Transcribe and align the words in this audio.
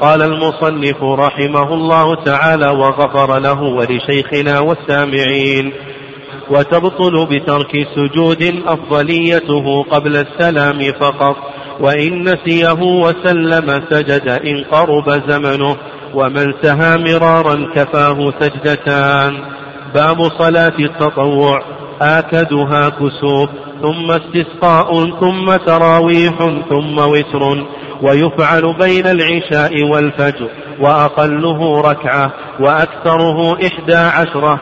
قال 0.00 0.22
المصنف 0.22 1.02
رحمه 1.02 1.74
الله 1.74 2.14
تعالى 2.14 2.68
وغفر 2.68 3.38
له 3.38 3.62
ولشيخنا 3.62 4.60
والسامعين 4.60 5.72
وتبطل 6.50 7.26
بترك 7.30 7.86
سجود 7.94 8.62
أفضليته 8.66 9.82
قبل 9.82 10.16
السلام 10.16 10.92
فقط 11.00 11.36
وإن 11.80 12.22
نسيه 12.28 12.82
وسلم 12.82 13.82
سجد 13.90 14.28
إن 14.28 14.64
قرب 14.70 15.30
زمنه 15.30 15.76
ومن 16.14 16.54
سها 16.62 16.96
مرارا 16.96 17.68
كفاه 17.74 18.32
سجدتان. 18.40 19.32
باب 19.94 20.22
صلاة 20.38 20.78
التطوع 20.78 21.62
آكدها 22.02 22.88
كسوف. 22.88 23.50
ثم 23.82 24.10
استسقاء 24.10 25.10
ثم 25.20 25.56
تراويح 25.56 26.34
ثم 26.68 26.98
وتر 26.98 27.66
ويفعل 28.02 28.74
بين 28.78 29.06
العشاء 29.06 29.82
والفجر 29.82 30.48
وأقله 30.80 31.80
ركعة 31.80 32.32
وأكثره 32.60 33.58
إحدى 33.66 33.96
عشرة. 33.96 34.60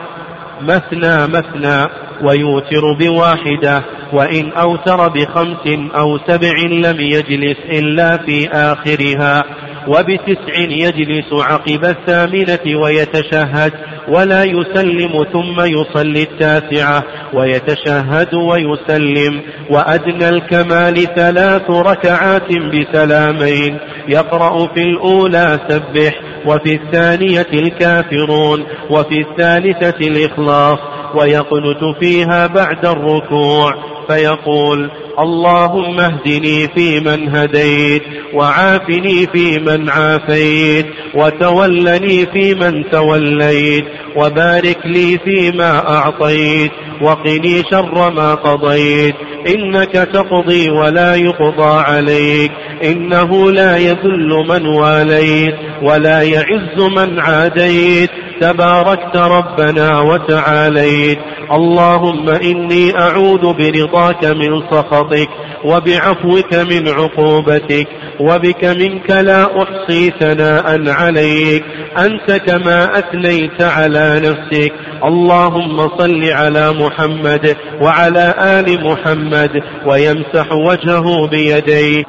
مثنى 0.62 1.26
مثنى 1.26 1.90
ويوتر 2.22 2.92
بواحدة 3.00 3.84
وإن 4.12 4.52
أوتر 4.52 5.08
بخمس 5.08 5.78
أو 5.96 6.18
سبع 6.18 6.52
لم 6.70 7.00
يجلس 7.00 7.56
إلا 7.70 8.16
في 8.16 8.48
آخرها. 8.48 9.44
وبتسع 9.88 10.54
يجلس 10.58 11.32
عقب 11.32 11.84
الثامنة 11.84 12.80
ويتشهد. 12.82 13.72
ولا 14.10 14.44
يسلم 14.44 15.24
ثم 15.32 15.60
يصلي 15.60 16.22
التاسعة 16.22 17.04
ويتشهد 17.34 18.34
ويسلم 18.34 19.40
وأدنى 19.70 20.28
الكمال 20.28 20.94
ثلاث 21.14 21.70
ركعات 21.70 22.48
بسلامين 22.52 23.78
يقرأ 24.08 24.66
في 24.74 24.82
الأولى 24.82 25.58
سبح 25.68 26.20
وفي 26.46 26.74
الثانية 26.74 27.46
الكافرون 27.52 28.64
وفي 28.90 29.20
الثالثة 29.20 30.06
الإخلاص 30.06 30.78
ويقنت 31.14 31.96
فيها 32.00 32.46
بعد 32.46 32.86
الركوع 32.86 33.74
فيقول 34.10 34.90
اللهم 35.18 36.00
اهدني 36.00 36.68
فيمن 36.68 37.36
هديت 37.36 38.02
وعافني 38.34 39.26
فيمن 39.26 39.88
عافيت 39.88 40.86
وتولني 41.14 42.26
فيمن 42.26 42.90
توليت 42.90 43.84
وبارك 44.16 44.78
لي 44.84 45.18
فيما 45.24 45.88
أعطيت 45.96 46.70
وقني 47.02 47.62
شر 47.70 48.10
ما 48.10 48.34
قضيت 48.34 49.14
إنك 49.54 49.92
تقضي 49.92 50.70
ولا 50.70 51.14
يقضى 51.14 51.80
عليك 51.80 52.52
إنه 52.84 53.50
لا 53.50 53.76
يذل 53.76 54.44
من 54.48 54.66
واليت 54.66 55.54
ولا 55.82 56.22
يعز 56.22 56.78
من 56.96 57.20
عاديت 57.20 58.10
تباركت 58.40 59.16
ربنا 59.16 60.00
وتعاليت 60.00 61.18
اللهم 61.52 62.28
إني 62.28 62.98
أعوذ 62.98 63.52
برضاك 63.52 64.24
من 64.24 64.62
سخطك 64.70 65.28
وبعفوك 65.64 66.54
من 66.54 66.88
عقوبتك 66.88 67.88
وبك 68.20 68.64
منك 68.64 69.10
لا 69.10 69.62
أحصي 69.62 70.10
ثناء 70.10 70.90
عليك 70.90 71.64
أنت 71.98 72.32
كما 72.32 72.98
أثنيت 72.98 73.62
على 73.62 74.20
نفسك 74.20 74.72
اللهم 75.04 75.76
صل 75.98 76.24
على 76.24 76.72
محمد 76.72 77.56
وعلى 77.82 78.34
آل 78.38 78.84
محمد 78.84 79.62
ويمسح 79.86 80.52
وجهه 80.52 81.28
بيديه 81.28 82.04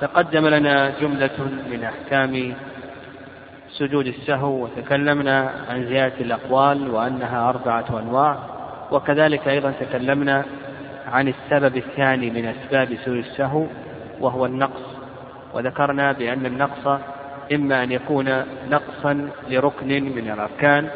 تقدم 0.00 0.46
لنا 0.46 0.92
جملة 1.00 1.30
من 1.70 1.84
أحكام 1.84 2.54
سجود 3.78 4.06
السهو 4.06 4.64
وتكلمنا 4.64 5.50
عن 5.68 5.86
زيادة 5.88 6.20
الأقوال 6.20 6.90
وأنها 6.90 7.48
أربعة 7.48 7.84
أنواع. 8.00 8.38
وكذلك 8.92 9.48
أيضا 9.48 9.72
تكلمنا 9.80 10.44
عن 11.12 11.28
السبب 11.28 11.76
الثاني 11.76 12.30
من 12.30 12.46
أسباب 12.46 12.96
سوء 13.04 13.18
السهو 13.18 13.66
وهو 14.20 14.46
النقص. 14.46 14.96
وذكرنا 15.54 16.12
بأن 16.12 16.46
النقص 16.46 17.00
إما 17.54 17.82
أن 17.82 17.92
يكون 17.92 18.44
نقصا 18.70 19.28
لركن 19.48 19.88
من 19.88 20.30
الأركان 20.30 20.88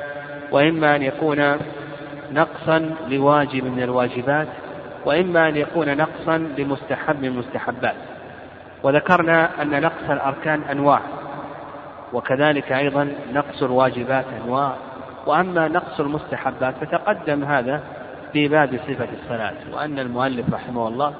وإما 0.52 0.96
أن 0.96 1.02
يكون 1.02 1.56
نقصا 2.32 2.90
لواجب 3.08 3.64
من 3.64 3.82
الواجبات 3.82 4.48
وإما 5.04 5.48
أن 5.48 5.56
يكون 5.56 5.96
نقصا 5.96 6.38
لمستحب 6.38 7.20
من 7.22 7.28
المستحبات 7.28 7.94
وذكرنا 8.82 9.62
أن 9.62 9.80
نقص 9.80 10.10
الأركان 10.10 10.62
أنواع 10.70 11.00
وكذلك 12.12 12.72
أيضا 12.72 13.12
نقص 13.32 13.62
الواجبات 13.62 14.24
أنواع. 14.44 14.76
وأما 15.26 15.68
نقص 15.68 16.00
المستحبات 16.00 16.74
فتقدم 16.80 17.44
هذا 17.44 17.82
في 18.32 18.48
باب 18.48 18.80
صفة 18.88 19.08
الصلاة 19.22 19.54
وأن 19.72 19.98
المؤلف 19.98 20.54
رحمه 20.54 20.88
الله 20.88 21.14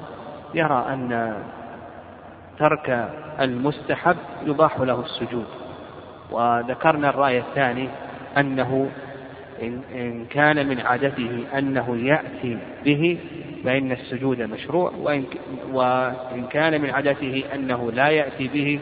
يرى 0.53 0.85
أن 0.89 1.33
ترك 2.59 3.09
المستحب 3.39 4.15
يباح 4.45 4.79
له 4.79 5.01
السجود. 5.01 5.45
وذكرنا 6.31 7.09
الرأي 7.09 7.39
الثاني 7.39 7.89
أنه 8.37 8.89
إن 9.95 10.25
كان 10.25 10.67
من 10.67 10.79
عادته 10.79 11.43
أنه 11.57 11.97
يأتي 11.97 12.57
به 12.85 13.17
فإن 13.63 13.91
السجود 13.91 14.41
مشروع 14.41 14.91
وإن, 15.01 15.25
كان 16.51 16.81
من 16.81 16.89
عادته 16.89 17.43
أنه 17.55 17.91
لا 17.91 18.09
يأتي 18.09 18.47
به 18.47 18.79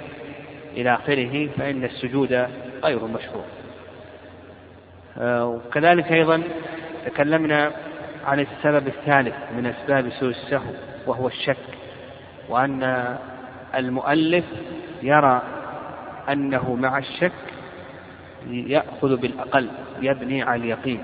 إلى 0.77 0.93
آخره 0.93 1.49
فإن 1.57 1.83
السجود 1.83 2.47
غير 2.83 3.05
مشروع. 3.05 3.45
وكذلك 5.19 6.11
أيضا 6.11 6.43
تكلمنا 7.05 7.71
عن 8.25 8.39
السبب 8.39 8.87
الثالث 8.87 9.35
من 9.57 9.65
أسباب 9.65 10.09
سوء 10.09 10.29
السهو 10.29 10.71
وهو 11.07 11.27
الشك 11.27 11.57
وأن 12.49 13.15
المؤلف 13.75 14.45
يرى 15.03 15.41
أنه 16.29 16.75
مع 16.75 16.97
الشك 16.97 17.31
يأخذ 18.49 19.17
بالأقل 19.17 19.69
يبني 20.01 20.43
على 20.43 20.61
اليقين. 20.61 21.03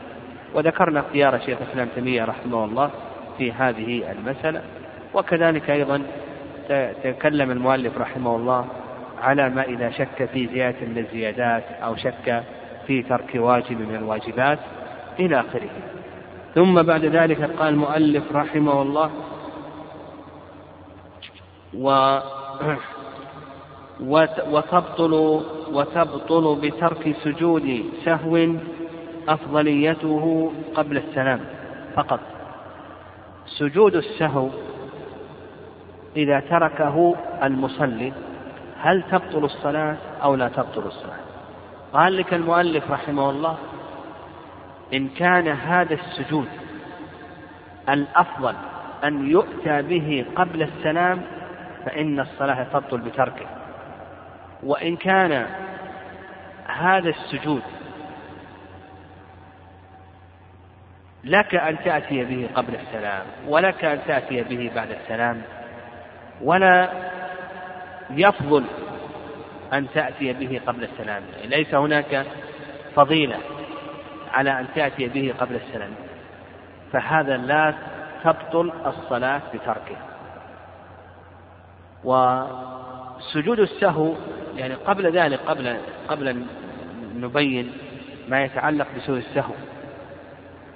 وذكرنا 0.54 1.00
اختيار 1.00 1.40
شيخ 1.40 1.58
الإسلام 1.62 1.88
تيمية 1.96 2.26
رحمه 2.26 2.66
الله 2.66 2.90
في 3.38 3.52
هذه 3.52 4.12
المسألة. 4.12 4.62
وكذلك 5.14 5.70
أيضا 5.70 6.02
تكلم 7.04 7.52
المؤلف 7.52 7.98
رحمه 7.98 8.36
الله 8.36 8.68
على 9.22 9.50
ما 9.50 9.64
إذا 9.64 9.90
شك 9.90 10.30
في 10.34 10.48
زيادة 10.48 10.86
من 10.86 10.98
الزيادات 10.98 11.64
أو 11.84 11.96
شك 11.96 12.44
في 12.88 13.02
ترك 13.02 13.32
واجب 13.36 13.80
من 13.80 13.96
الواجبات 13.96 14.60
إلى 15.20 15.40
آخره. 15.40 15.70
ثم 16.56 16.82
بعد 16.82 17.06
ذلك 17.06 17.42
قال 17.42 17.74
المؤلف 17.74 18.24
رحمه 18.36 18.82
الله 18.82 19.12
و 21.74 22.20
وتبطل 24.52 25.44
وتبطل 25.72 26.56
بترك 26.62 27.16
سجود 27.24 27.84
سهو 28.06 28.48
أفضليته 29.28 30.52
قبل 30.76 30.98
السلام 30.98 31.40
فقط. 31.96 32.20
سجود 33.48 33.96
السهو 33.96 34.50
إذا 36.18 36.40
تركه 36.40 37.16
المصلي 37.44 38.14
هل 38.82 39.04
تبطل 39.12 39.46
الصلاة 39.46 39.98
أو 40.24 40.36
لا 40.36 40.48
تبطل 40.48 40.88
الصلاة؟ 40.88 41.25
قال 41.94 42.18
لك 42.18 42.34
المؤلف 42.34 42.92
رحمه 42.92 43.30
الله 43.30 43.58
إن 44.94 45.08
كان 45.08 45.48
هذا 45.48 45.94
السجود 45.94 46.48
الأفضل 47.90 48.56
أن 49.04 49.30
يؤتى 49.32 49.82
به 49.82 50.26
قبل 50.36 50.62
السلام 50.62 51.22
فإن 51.86 52.20
الصلاة 52.20 52.64
تبطل 52.64 52.98
بتركه. 52.98 53.46
وإن 54.64 54.96
كان 54.96 55.46
هذا 56.68 57.10
السجود 57.10 57.62
لك 61.24 61.56
أن 61.56 61.78
تأتي 61.84 62.24
به 62.24 62.50
قبل 62.56 62.76
السلام 62.76 63.26
ولك 63.48 63.86
أن 63.86 64.00
تأتي 64.08 64.44
به 64.44 64.72
بعد 64.76 64.92
السلام 64.92 65.42
ولا 66.42 66.90
يفضل 68.10 68.64
أن 69.78 69.88
تأتي 69.94 70.34
به 70.34 70.62
قبل 70.68 70.84
السلام. 70.84 71.24
ليس 71.46 71.76
هناك 71.76 72.26
فضيلة 72.96 73.38
على 74.34 74.60
أن 74.60 74.68
تأتي 74.76 75.08
به 75.08 75.34
قبل 75.40 75.56
السلام. 75.56 75.92
فهذا 76.92 77.38
لا 77.38 77.74
تبطل 78.24 78.72
الصلاة 78.86 79.42
بتركه. 79.54 79.98
وسجود 82.04 83.60
السهو 83.60 84.14
يعني 84.56 84.74
قبل 84.74 85.12
ذلك 85.12 85.40
قبل 85.40 85.78
قبل 86.08 86.28
أن 86.28 86.48
نبين 87.16 87.72
ما 88.30 88.44
يتعلق 88.44 88.88
بسجود 88.98 89.18
السهو 89.18 89.54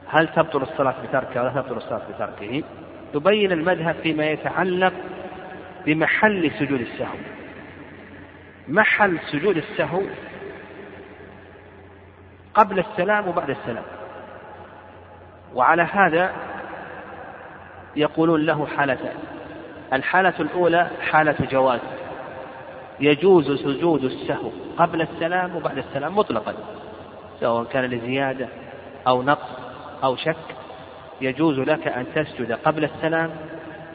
هل 0.08 0.28
تبطل 0.28 0.62
الصلاة 0.62 0.96
بتركه 1.10 1.42
ولا 1.42 1.52
تبطل 1.52 1.78
الصلاة 1.78 2.02
بتركه؟ 2.16 2.64
تبين 3.14 3.52
المذهب 3.52 3.96
فيما 4.04 4.26
يتعلق 4.26 4.94
بمحل 5.86 6.52
سجود 6.60 6.82
السهو. 6.82 7.18
محل 8.70 9.20
سجود 9.32 9.58
السهو 9.58 10.02
قبل 12.54 12.80
السلام 12.80 13.28
وبعد 13.28 13.50
السلام. 13.50 13.84
وعلى 15.56 15.82
هذا 15.82 16.34
يقولون 17.96 18.46
له 18.46 18.68
حالتان. 18.78 19.16
الحالة 19.94 20.34
الأولى 20.40 20.90
حالة 21.02 21.36
جواز. 21.52 21.80
يجوز 23.00 23.52
سجود 23.52 24.04
السهو 24.04 24.52
قبل 24.78 25.02
السلام 25.02 25.56
وبعد 25.56 25.78
السلام 25.78 26.18
مطلقا. 26.18 26.54
سواء 27.40 27.64
كان 27.64 27.86
لزيادة 27.86 28.48
أو 29.08 29.24
نقص 29.24 29.50
أو 30.04 30.16
شك. 30.16 30.36
يجوز 31.22 31.60
لك 31.60 31.88
أن 31.88 32.06
تسجد 32.16 32.52
قبل 32.52 32.84
السلام 32.84 33.32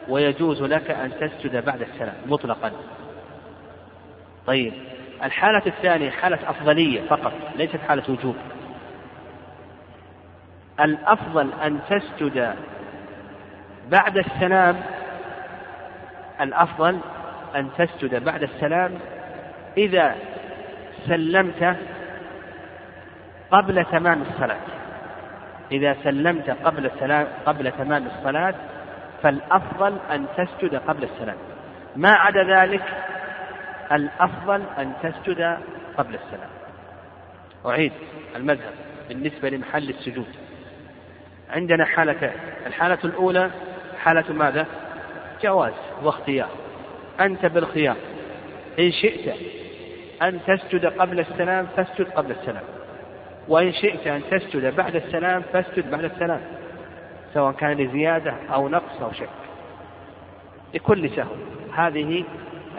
ويجوز 0.09 0.63
لك 0.63 0.91
أن 0.91 1.11
تسجد 1.19 1.65
بعد 1.65 1.81
السلام 1.81 2.15
مطلقا. 2.25 2.71
طيب. 4.47 4.73
الحالة 5.23 5.61
الثانية 5.67 6.09
حالة 6.09 6.39
أفضلية 6.49 7.01
فقط 7.01 7.33
ليست 7.55 7.79
حالة 7.87 8.03
وجوب. 8.09 8.35
الأفضل 10.79 11.49
أن 11.63 11.79
تسجد 11.89 12.55
بعد 13.89 14.17
السلام 14.17 14.75
الأفضل 16.41 16.99
أن 17.55 17.69
تسجد 17.77 18.23
بعد 18.23 18.43
السلام 18.43 18.91
إذا 19.77 20.15
سلمت 21.07 21.75
قبل 23.51 23.85
تمام 23.85 24.21
الصلاة. 24.21 24.59
إذا 25.71 25.95
سلمت 26.03 26.49
قبل 26.49 26.85
السلام 26.85 27.27
قبل 27.45 27.71
تمام 27.71 28.07
الصلاة 28.07 28.55
فالأفضل 29.23 29.97
أن 30.11 30.25
تسجد 30.37 30.75
قبل 30.75 31.03
السلام. 31.03 31.37
ما 31.95 32.11
عدا 32.11 32.43
ذلك؟ 32.43 32.83
الأفضل 33.91 34.61
أن 34.77 34.93
تسجد 35.03 35.57
قبل 35.97 36.15
السلام. 36.15 36.49
أعيد 37.65 37.91
المذهب 38.35 38.73
بالنسبة 39.09 39.49
لمحل 39.49 39.89
السجود. 39.89 40.27
عندنا 41.49 41.85
حالتان 41.85 42.33
الحالة 42.65 42.97
الأولى 43.03 43.51
حالة 43.99 44.33
ماذا؟ 44.33 44.65
جواز 45.43 45.73
واختيار. 46.03 46.49
أنت 47.19 47.45
بالخيار. 47.45 47.95
إن 48.79 48.91
شئت 48.91 49.35
أن 50.21 50.39
تسجد 50.47 50.85
قبل 50.85 51.19
السلام 51.19 51.67
فاسجد 51.77 52.09
قبل 52.09 52.31
السلام. 52.31 52.63
وإن 53.47 53.71
شئت 53.71 54.07
أن 54.07 54.21
تسجد 54.31 54.75
بعد 54.75 54.95
السلام 54.95 55.41
فاسجد 55.53 55.91
بعد 55.91 56.03
السلام. 56.03 56.41
سواء 57.33 57.53
كان 57.53 57.77
لزيادة 57.77 58.33
أو 58.53 58.69
نقص 58.69 59.01
أو 59.01 59.11
شك. 59.11 59.29
لكل 60.73 61.09
سهو. 61.09 61.35
هذه 61.75 62.23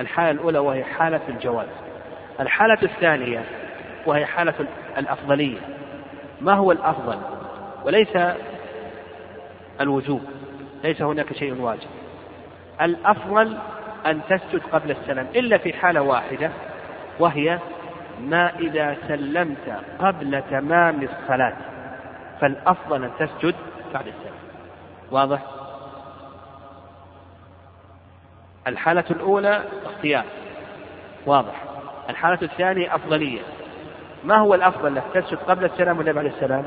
الحالة 0.00 0.31
الأولى 0.31 0.58
وهي 0.58 0.84
حالة 0.84 1.20
الجواز. 1.28 1.69
الحالة 2.40 2.78
الثانية 2.82 3.44
وهي 4.06 4.26
حالة 4.26 4.54
الأفضلية. 4.98 5.58
ما 6.40 6.54
هو 6.54 6.72
الأفضل؟ 6.72 7.19
وليس 7.84 8.19
الوجوب 9.81 10.22
ليس 10.84 11.02
هناك 11.02 11.32
شيء 11.32 11.60
واجب. 11.60 11.88
الأفضل 12.81 13.58
أن 14.06 14.20
تسجد 14.28 14.62
قبل 14.72 14.90
السلام 14.90 15.26
إلا 15.37 15.58
في 15.58 15.72
حالة 15.72 16.02
واحدة 16.02 16.50
وهي 17.19 17.58
ما 18.20 18.52
إذا 18.58 18.96
سلمت 19.08 19.81
قبل 19.98 20.43
تمام 20.50 21.02
الصلاة 21.02 21.56
فالأفضل 22.40 23.04
أن 23.04 23.10
تسجد 23.19 23.54
بعد 23.94 24.06
السلام. 24.06 24.37
واضح؟ 25.10 25.56
الحالة 28.67 29.05
الأولى 29.11 29.63
اختيار. 29.85 30.25
واضح. 31.27 31.65
الحالة 32.11 32.39
الثانية 32.43 32.95
أفضلية. 32.95 33.41
ما 34.25 34.37
هو 34.37 34.55
الأفضل؟ 34.55 34.95
لك 34.95 35.03
تسجد 35.15 35.39
قبل 35.39 35.65
السلام 35.65 35.99
ولا 35.99 36.13
بعد 36.13 36.25
السلام؟ 36.25 36.65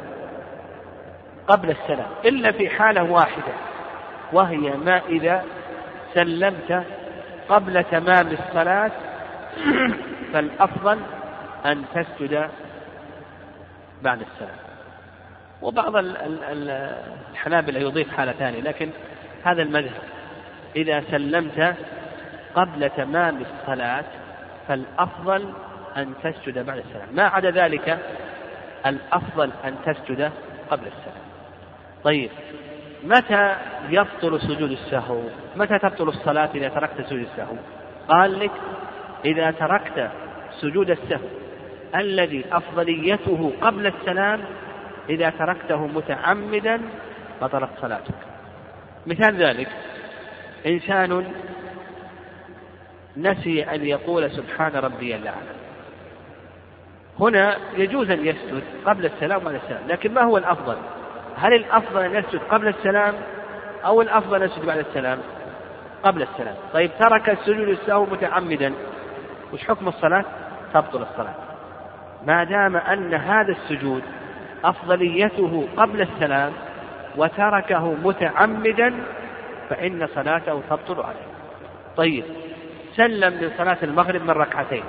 قبل 1.48 1.70
السلام. 1.70 2.08
إلا 2.26 2.52
في 2.52 2.70
حالة 2.70 3.04
واحدة 3.04 3.54
وهي 4.34 4.78
ما 4.78 5.02
إذا 5.10 5.44
سلمت 6.14 6.84
قبل 7.50 7.84
تمام 7.84 8.28
الصلاة 8.28 8.92
فالأفضل 10.34 11.00
أن 11.66 11.86
تسجد 11.94 12.50
بعد 14.02 14.22
السلام. 14.22 14.56
وبعض 15.62 15.94
الحنابلة 17.32 17.80
يضيف 17.80 18.18
حالة 18.18 18.32
ثانية 18.32 18.62
لكن 18.62 18.90
هذا 19.44 19.62
المذهب. 19.62 20.19
إذا 20.76 21.04
سلمت 21.12 21.76
قبل 22.56 22.90
تمام 22.90 23.42
الصلاة 23.42 24.06
فالأفضل 24.68 25.54
أن 25.98 26.14
تسجد 26.24 26.66
بعد 26.66 26.78
السلام. 26.78 27.08
ما 27.14 27.24
عدا 27.24 27.52
ذلك؟ 27.52 28.00
الأفضل 28.86 29.52
أن 29.66 29.76
تسجد 29.86 30.32
قبل 30.70 30.88
السلام. 30.88 31.24
طيب 32.04 32.30
متى 33.04 33.56
يبطل 33.90 34.42
سجود 34.42 34.72
السهو؟ 34.72 35.22
متى 35.56 35.80
تبطل 35.80 36.10
الصلاة 36.10 36.50
إذا 36.56 36.70
تركت 36.70 37.02
سجود 37.02 37.20
السهو؟ 37.20 37.56
قال 38.08 38.40
لك 38.40 38.52
إذا 39.26 39.52
تركت 39.52 40.12
سجود 40.62 40.90
السهو 40.90 41.28
الذي 41.96 42.46
أفضليته 42.52 43.54
قبل 43.62 43.88
السلام 43.88 44.42
إذا 45.10 45.30
تركته 45.30 45.88
متعمدا 45.88 46.82
بطلت 47.42 47.70
صلاتك. 47.82 48.16
مثال 49.08 49.36
ذلك 49.36 49.68
إنسان 50.66 51.34
نسي 53.18 53.64
أن 53.64 53.86
يقول 53.86 54.32
سبحان 54.32 54.72
ربي 54.76 55.16
الأعلى. 55.16 55.60
هنا 57.20 57.58
يجوز 57.78 58.12
أن 58.12 58.26
يسجد 58.26 58.64
قبل 58.86 59.06
السلام 59.06 59.42
وبعد 59.42 59.56
السلام 59.56 59.88
لكن 59.88 60.14
ما 60.14 60.22
هو 60.22 60.38
الأفضل؟ 60.38 60.78
هل 61.38 61.54
الأفضل 61.54 62.02
أن 62.02 62.16
يسجد 62.16 62.40
قبل 62.52 62.68
السلام 62.68 63.14
أو 63.86 64.02
الأفضل 64.02 64.44
أن 64.44 64.50
يسجد 64.50 64.66
بعد 64.66 64.78
السلام؟ 64.78 65.20
قبل 66.04 66.22
السلام. 66.22 66.56
طيب 66.74 66.92
ترك 67.00 67.30
السجود 67.30 67.68
السهو 67.68 68.06
متعمدا. 68.06 68.74
وش 69.54 69.64
حكم 69.64 69.88
الصلاة؟ 69.88 70.26
تبطل 70.74 71.02
الصلاة. 71.02 71.36
ما 72.26 72.44
دام 72.44 72.76
أن 72.76 73.14
هذا 73.14 73.52
السجود 73.52 74.04
أفضليته 74.64 75.68
قبل 75.78 76.02
السلام 76.02 76.54
وتركه 77.18 77.94
متعمدا 78.04 78.94
فإن 79.70 80.08
صلاته 80.16 80.62
تبطل 80.70 81.02
عليه. 81.02 81.28
طيب 81.98 82.24
سلم 82.96 83.34
من 83.34 83.52
صلاة 83.58 83.78
المغرب 83.84 84.22
من 84.22 84.30
ركعتين 84.30 84.84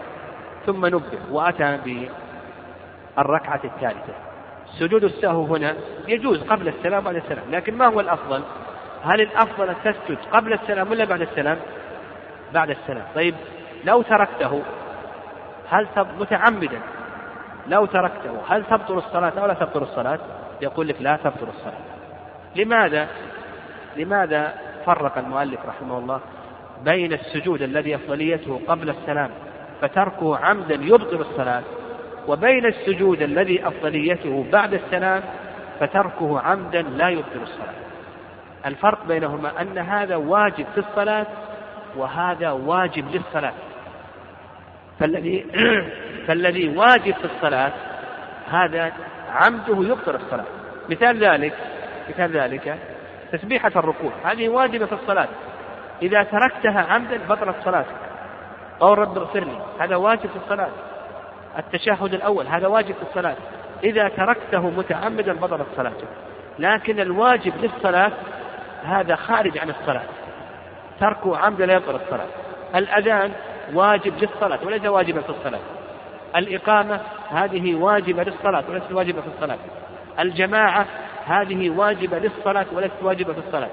ثم 0.67 0.87
نبه 0.87 1.19
وأتى 1.31 1.79
بالركعة 3.17 3.61
الثالثة. 3.65 4.15
سجود 4.79 5.05
السهو 5.05 5.57
هنا 5.57 5.75
يجوز 6.09 6.43
قبل 6.43 6.69
السلام 6.69 7.03
وبعد 7.03 7.17
السلام 7.17 7.45
لكن 7.51 7.75
ما 7.75 7.87
هو 7.87 8.01
الأفضل؟ 8.01 8.43
هل 9.05 9.21
الأفضل 9.21 9.69
أن 9.69 9.75
تسجد 9.85 10.19
قبل 10.33 10.53
السلام 10.53 10.91
ولا 10.91 11.05
بعد 11.05 11.21
السلام؟ 11.21 11.59
بعد 12.55 12.71
السلام. 12.71 13.05
طيب 13.15 13.35
لو 13.85 14.03
تركته 14.03 14.63
هل 15.71 15.87
متعمدا 16.19 16.81
لو 17.67 17.87
تركته 17.87 18.39
هل 18.49 18.65
تبطل 18.65 18.99
الصلاة 18.99 19.33
أو 19.39 19.47
لا 19.47 19.55
تبطل 19.55 19.83
الصلاة؟ 19.83 20.19
يقول 20.63 20.89
لك 20.89 20.97
لا 21.01 21.17
تبطل 21.17 21.49
الصلاة. 21.49 21.81
لماذا؟ 22.57 23.09
لماذا 23.97 24.55
فرق 24.87 25.19
المؤلف 25.19 25.61
رحمه 25.67 25.99
الله 25.99 26.21
بين 26.85 27.13
السجود 27.13 27.63
الذي 27.63 27.95
أفضليته 27.95 28.61
قبل 28.69 28.91
السلام 28.91 29.31
فتركه 29.81 30.37
عمدا 30.37 30.75
يبطل 30.75 31.21
الصلاة 31.21 31.63
وبين 32.29 32.67
السجود 32.67 33.23
الذي 33.23 33.67
أفضليته 33.69 34.45
بعد 34.53 34.75
السلام 34.75 35.23
فتركه 35.81 36.41
عمدا 36.41 36.83
لا 36.83 37.09
يبطل 37.09 37.43
الصلاة. 37.43 37.75
الفرق 38.67 39.07
بينهما 39.07 39.61
أن 39.61 39.79
هذا 39.79 40.17
واجب 40.17 40.67
في 40.75 40.79
الصلاة 40.79 41.27
وهذا 41.97 42.51
واجب 42.51 43.05
للصلاة. 43.15 43.53
فالذي 45.01 45.47
فالذي 46.27 46.77
واجب 46.77 47.15
في 47.15 47.25
الصلاة 47.25 47.73
هذا 48.51 48.93
عمده 49.33 49.89
يبطل 49.89 50.15
الصلاة. 50.15 50.45
مثال 50.91 51.25
ذلك 51.25 51.55
مثال 52.09 52.31
ذلك 52.31 52.79
تسبيحة 53.33 53.73
الركوع. 53.77 54.13
هذه 54.25 54.49
واجبة 54.49 54.87
في 54.87 54.93
الصلاة. 54.93 55.29
إذا 56.03 56.23
تركتها 56.23 56.81
عمدا 56.81 57.21
بطلت 57.29 57.57
صلاتك 57.65 57.97
قول 58.81 58.99
رب 58.99 59.19
اغفر 59.19 59.41
لي. 59.41 59.59
هذا 59.81 59.97
واجب 59.97 60.31
في 60.31 60.37
الصلاة. 60.45 60.69
التشهد 61.59 62.15
الأول 62.15 62.47
هذا 62.47 62.67
واجب 62.67 62.95
في 62.95 63.03
الصلاة. 63.03 63.37
إذا 63.85 64.09
تركته 64.09 64.71
متعمدا 64.71 65.33
بطلت 65.33 65.67
صلاتك 65.77 66.09
لكن 66.59 67.01
الواجب 67.01 67.53
للصلاة 67.63 68.13
هذا 68.85 69.17
خارج 69.17 69.59
عن 69.59 69.71
الصلاة. 69.71 70.03
تركه 71.01 71.37
عمدا 71.37 71.67
لا 71.67 71.75
يبطل 71.75 71.95
الصلاة. 71.95 72.27
الأذان 72.75 73.33
واجب 73.75 74.13
للصلاة 74.19 74.59
وليس 74.65 74.85
واجبا 74.85 75.21
في 75.21 75.31
الصلاة. 75.31 75.61
الإقامة 76.37 77.01
هذه 77.31 77.75
واجبة 77.75 78.23
للصلاة 78.23 78.65
وليست 78.69 78.93
واجبة 78.93 79.21
في 79.21 79.27
الصلاة. 79.27 79.59
الجماعة 80.19 80.87
هذه 81.31 81.71
واجبة 81.71 82.19
للصلاة 82.19 82.67
وليست 82.73 83.03
واجبة 83.03 83.33
في 83.33 83.39
الصلاة. 83.39 83.69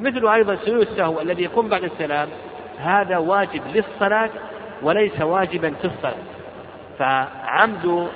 مثل 0.00 0.28
أيضا 0.28 0.56
سجود 0.56 0.80
السهو 0.80 1.20
الذي 1.20 1.42
يقوم 1.42 1.68
بعد 1.68 1.84
السلام 1.84 2.28
هذا 2.78 3.16
واجب 3.18 3.62
للصلاة 3.74 4.30
وليس 4.82 5.20
واجبا 5.20 5.70
في 5.70 5.84
الصلاة. 5.84 6.24
فعمد 6.98 8.08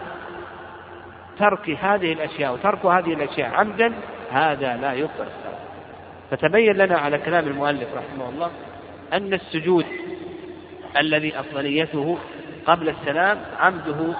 ترك 1.39 1.71
هذه 1.71 2.13
الأشياء 2.13 2.53
وترك 2.53 2.87
هذه 2.87 3.13
الأشياء 3.13 3.55
عمدا 3.55 3.93
هذا 4.33 4.77
لا 4.77 4.93
يبطل 4.93 5.13
الصلاة. 5.13 5.59
فتبين 6.31 6.77
لنا 6.77 6.99
على 6.99 7.19
كلام 7.19 7.47
المؤلف 7.47 7.89
رحمه 7.97 8.29
الله 8.29 8.51
أن 9.13 9.35
السجود 9.35 9.87
الذي 10.97 11.41
أفضليته 11.41 12.19
قبل 12.67 12.89
السلام 12.89 13.39
عمده 13.61 14.15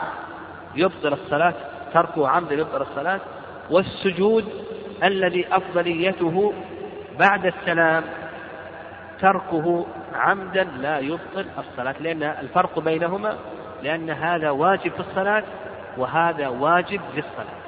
يبطل 0.75 1.13
الصلاة 1.13 1.55
تركه 1.95 2.29
عمدا 2.29 2.55
يبطل 2.55 2.83
الصلاة 2.83 3.21
والسجود 3.71 4.45
الذي 5.05 5.47
أفضليته 5.53 6.53
بعد 7.19 7.47
السلام 7.47 8.05
تركه 9.21 9.87
عمدا 10.15 10.65
لا 10.65 10.99
يبطل 10.99 11.47
الصلاة 11.59 11.95
لأن 12.01 12.23
الفرق 12.23 12.79
بينهما 12.79 13.39
لأن 13.83 14.11
هذا 14.11 14.51
واجب 14.51 14.93
في 14.93 15.01
الصلاة 15.01 15.43
وهذا 15.97 16.49
واجب 16.49 17.01
في 17.15 17.19
الصلاة 17.19 17.59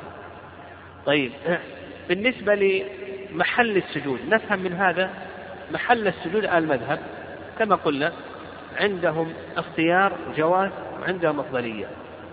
طيب 1.06 1.32
بالنسبة 2.08 2.54
لمحل 2.54 3.76
السجود 3.76 4.20
نفهم 4.28 4.58
من 4.58 4.72
هذا 4.72 5.10
محل 5.72 6.08
السجود 6.08 6.44
على 6.46 6.58
المذهب 6.58 6.98
كما 7.58 7.76
قلنا 7.76 8.12
عندهم 8.76 9.32
اختيار 9.56 10.12
جواز 10.36 10.70
وعندهم 11.00 11.40
أفضلية. 11.40 11.86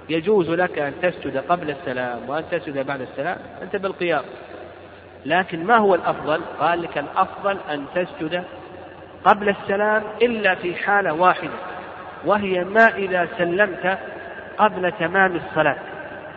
يجوز 0.10 0.50
لك 0.50 0.80
أن 0.80 0.94
تسجد 1.02 1.38
قبل 1.38 1.70
السلام 1.70 2.30
وأن 2.30 2.44
تسجد 2.52 2.86
بعد 2.86 3.02
السلام 3.02 3.38
أنت 3.62 3.76
بالقيام. 3.76 4.24
لكن 5.26 5.64
ما 5.64 5.78
هو 5.78 5.96
الأفضل؟ 5.96 6.42
قال 6.60 6.82
لك 6.82 6.98
الأفضل 6.98 7.58
أن 7.72 7.86
تسجد 7.96 8.44
قبل 9.26 9.50
السلام 9.50 10.04
إلا 10.22 10.56
في 10.56 10.76
حالة 10.76 11.14
واحدة 11.14 11.54
وهي 12.26 12.64
ما 12.64 12.88
إذا 12.88 13.28
سلمت 13.38 14.00
قبل 14.58 14.92
تمام 14.92 15.36
الصلاة. 15.36 15.78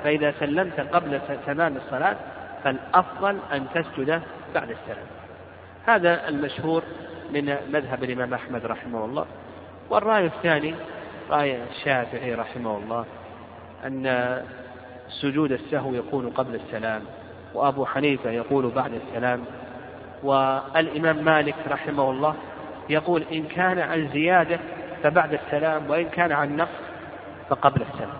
فإذا 0.04 0.34
سلمت 0.40 0.80
قبل 0.80 1.20
تمام 1.46 1.76
الصلاة 1.76 2.16
فالأفضل 2.64 3.38
أن 3.52 3.66
تسجد 3.74 4.22
بعد 4.54 4.70
السلام. 4.70 5.06
هذا 5.86 6.28
المشهور 6.28 6.82
من 7.32 7.56
مذهب 7.72 8.04
الإمام 8.04 8.34
أحمد 8.34 8.66
رحمه 8.66 9.04
الله. 9.04 9.26
والرأي 9.90 10.26
الثاني 10.26 10.74
رأي 11.30 11.58
الشافعي 11.70 12.34
رحمه 12.34 12.76
الله. 12.76 13.04
أن 13.86 14.42
سجود 15.08 15.52
السهو 15.52 15.94
يكون 15.94 16.30
قبل 16.30 16.54
السلام 16.54 17.02
وأبو 17.54 17.86
حنيفة 17.86 18.30
يقول 18.30 18.70
بعد 18.70 18.92
السلام 18.92 19.44
والإمام 20.22 21.24
مالك 21.24 21.54
رحمه 21.68 22.10
الله 22.10 22.34
يقول 22.88 23.24
إن 23.32 23.42
كان 23.44 23.78
عن 23.78 24.08
زيادة 24.08 24.58
فبعد 25.02 25.32
السلام 25.32 25.90
وإن 25.90 26.08
كان 26.08 26.32
عن 26.32 26.56
نقص 26.56 26.70
فقبل 27.48 27.82
السلام. 27.82 28.18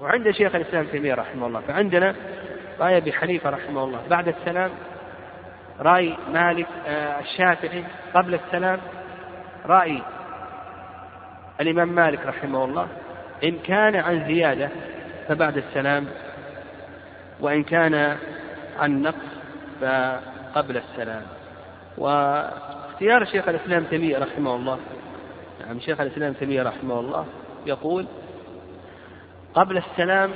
وعند 0.00 0.30
شيخ 0.30 0.54
الإسلام 0.54 0.86
تيمية 0.86 1.14
رحمه 1.14 1.46
الله 1.46 1.60
فعندنا 1.60 2.14
رأي 2.80 2.96
أبي 2.96 3.12
حنيفة 3.12 3.50
رحمه 3.50 3.84
الله 3.84 4.00
بعد 4.10 4.28
السلام 4.28 4.70
رأي 5.80 6.16
مالك 6.32 6.66
آه 6.86 7.20
الشافعي 7.20 7.84
قبل 8.14 8.34
السلام 8.34 8.78
رأي 9.66 10.02
الإمام 11.60 11.88
مالك 11.88 12.26
رحمه 12.26 12.64
الله 12.64 12.88
إن 13.44 13.58
كان 13.58 13.96
عن 13.96 14.26
زيادة 14.26 14.68
فبعد 15.28 15.56
السلام 15.56 16.06
وإن 17.40 17.62
كان 17.62 18.16
عن 18.78 19.02
نقص 19.02 19.26
فقبل 19.80 20.76
السلام. 20.76 21.22
واختيار 21.98 23.24
شيخ 23.24 23.48
الإسلام 23.48 23.84
تيمية 23.84 24.18
رحمه 24.18 24.56
الله 24.56 24.78
نعم 25.66 25.80
شيخ 25.80 26.00
الإسلام 26.00 26.32
تيمية 26.32 26.62
رحمه 26.62 27.00
الله 27.00 27.26
يقول 27.66 28.06
قبل 29.54 29.76
السلام 29.76 30.30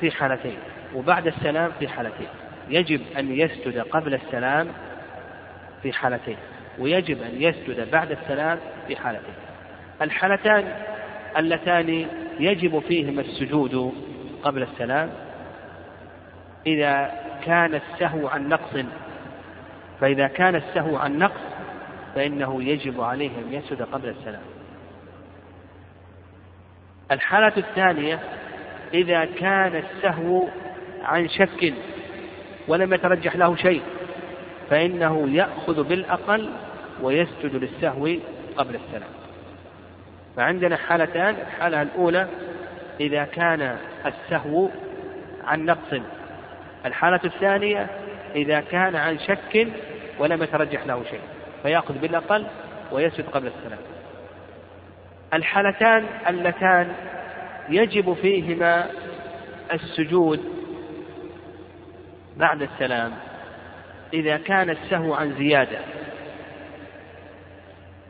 في 0.00 0.10
حالتين 0.10 0.58
وبعد 0.94 1.26
السلام 1.26 1.72
في 1.78 1.88
حالتين. 1.88 2.28
يجب 2.68 3.00
أن 3.18 3.32
يسجد 3.32 3.78
قبل 3.78 4.14
السلام 4.14 4.68
في 5.82 5.92
حالتين 5.92 6.36
ويجب 6.78 7.22
أن 7.22 7.42
يسجد 7.42 7.90
بعد 7.90 8.10
السلام 8.10 8.58
في 8.88 8.96
حالتين. 8.96 9.34
الحالتان 10.02 10.72
اللتان 11.36 12.06
يجب 12.40 12.78
فيهما 12.78 13.20
السجود 13.20 13.92
قبل 14.42 14.62
السلام. 14.62 15.10
إذا 16.66 17.12
كان 17.44 17.74
السهو 17.74 18.28
عن 18.28 18.48
نقص 18.48 18.84
فإذا 20.00 20.26
كان 20.26 20.54
السهو 20.54 20.96
عن 20.96 21.18
نقص 21.18 21.40
فإنه 22.14 22.62
يجب 22.62 23.00
عليه 23.00 23.30
أن 23.30 23.52
يسجد 23.52 23.82
قبل 23.82 24.08
السلام. 24.08 24.42
الحالة 27.10 27.52
الثانية 27.56 28.20
إذا 28.94 29.24
كان 29.24 29.76
السهو 29.76 30.48
عن 31.02 31.28
شك 31.28 31.74
ولم 32.68 32.94
يترجح 32.94 33.36
له 33.36 33.56
شيء 33.56 33.82
فإنه 34.70 35.28
يأخذ 35.30 35.88
بالأقل 35.88 36.50
ويسجد 37.02 37.54
للسهو 37.54 38.08
قبل 38.56 38.74
السلام. 38.74 39.19
فعندنا 40.40 40.76
حالتان 40.76 41.34
الحالة 41.34 41.82
الأولى 41.82 42.28
إذا 43.00 43.24
كان 43.24 43.76
السهو 44.06 44.68
عن 45.44 45.64
نقص. 45.64 46.00
الحالة 46.86 47.20
الثانية 47.24 47.86
إذا 48.34 48.60
كان 48.60 48.96
عن 48.96 49.18
شك 49.18 49.68
ولم 50.18 50.42
يترجح 50.42 50.86
له 50.86 51.04
شيء 51.10 51.20
فيأخذ 51.62 51.98
بالأقل 51.98 52.46
ويسجد 52.92 53.24
قبل 53.26 53.46
السلام. 53.46 53.78
الحالتان 55.34 56.06
اللتان 56.28 56.92
يجب 57.68 58.12
فيهما 58.12 58.86
السجود 59.72 60.44
بعد 62.36 62.62
السلام. 62.62 63.12
إذا 64.14 64.36
كان 64.36 64.70
السهو 64.70 65.14
عن 65.14 65.32
زيادة. 65.32 65.78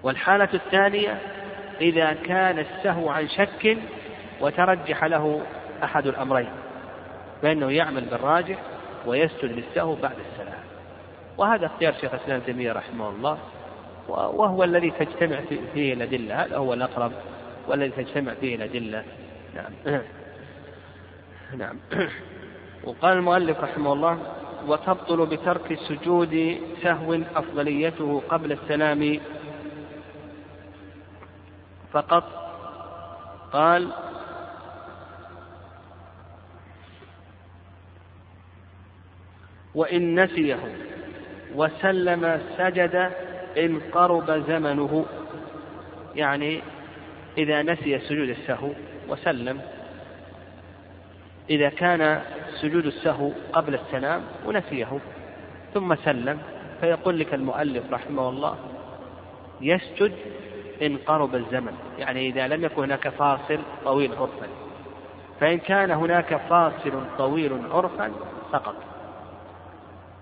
والحالة 0.02 0.48
الثانية 0.54 1.18
إذا 1.80 2.12
كان 2.12 2.58
السهو 2.58 3.08
عن 3.08 3.28
شك 3.28 3.76
وترجح 4.40 5.04
له 5.04 5.42
أحد 5.84 6.06
الأمرين 6.06 6.50
فإنه 7.42 7.70
يعمل 7.70 8.04
بالراجح 8.04 8.58
ويسجد 9.06 9.44
للسهو 9.44 9.94
بعد 9.94 10.16
السلام. 10.32 10.60
وهذا 11.38 11.66
اختيار 11.66 11.92
شيخ 11.92 12.14
الإسلام 12.14 12.40
تيمية 12.40 12.72
رحمه 12.72 13.08
الله 13.08 13.38
وهو 14.08 14.64
الذي 14.64 14.90
تجتمع 14.90 15.40
فيه 15.74 15.94
الأدلة 15.94 16.44
هذا 16.44 16.56
هو 16.56 16.74
الأقرب 16.74 17.12
والذي 17.68 17.90
تجتمع 17.90 18.34
فيه 18.34 18.56
الأدلة. 18.56 19.04
نعم. 19.54 19.72
نعم. 21.58 21.76
وقال 22.84 23.16
المؤلف 23.16 23.60
رحمه 23.60 23.92
الله 23.92 24.18
وتبطل 24.66 25.26
بترك 25.26 25.72
السجود 25.72 26.58
سهو 26.82 27.18
أفضليته 27.34 28.22
قبل 28.28 28.52
السلام 28.52 29.20
فقط 31.92 32.24
قال 33.52 33.92
وإن 39.74 40.24
نسيه 40.24 40.58
وسلم 41.54 42.40
سجد 42.58 43.10
إن 43.58 43.80
قرب 43.92 44.30
زمنه. 44.30 45.06
يعني 46.14 46.62
إذا 47.38 47.62
نسي 47.62 47.98
سجود 47.98 48.28
السهو 48.28 48.70
وسلم. 49.08 49.60
إذا 51.50 51.68
كان 51.68 52.22
سجود 52.60 52.86
السهو 52.86 53.30
قبل 53.52 53.74
السلام 53.74 54.22
ونسيه 54.46 54.98
ثم 55.74 55.94
سلم. 55.94 56.38
فيقول 56.80 57.18
لك 57.18 57.34
المؤلف 57.34 57.92
رحمه 57.92 58.28
الله 58.28 58.56
يسجد 59.60 60.12
إن 60.82 60.96
قرب 60.96 61.34
الزمن 61.34 61.72
يعني 61.98 62.28
إذا 62.28 62.48
لم 62.48 62.64
يكن 62.64 62.82
هناك 62.82 63.08
فاصل 63.08 63.58
طويل 63.84 64.14
عرفا. 64.14 64.46
فإن 65.40 65.58
كان 65.58 65.90
هناك 65.90 66.36
فاصل 66.36 67.04
طويل 67.18 67.60
عرفا 67.70 68.12
سقط 68.52 68.74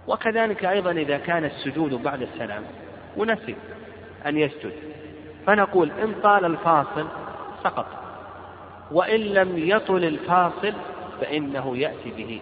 وكذلك 0.06 0.64
أيضا 0.64 0.90
إذا 0.90 1.18
كان 1.18 1.44
السجود 1.44 1.94
بعد 2.02 2.22
السلام 2.22 2.62
ونسي 3.16 3.56
أن 4.26 4.38
يسجد. 4.38 4.72
فنقول 5.46 5.90
إن 6.02 6.14
طال 6.22 6.44
الفاصل 6.44 7.06
سقط 7.64 7.86
وإن 8.90 9.20
لم 9.20 9.58
يطل 9.58 10.04
الفاصل 10.04 10.72
فإنه 11.20 11.76
يأتي 11.76 12.10
به. 12.16 12.40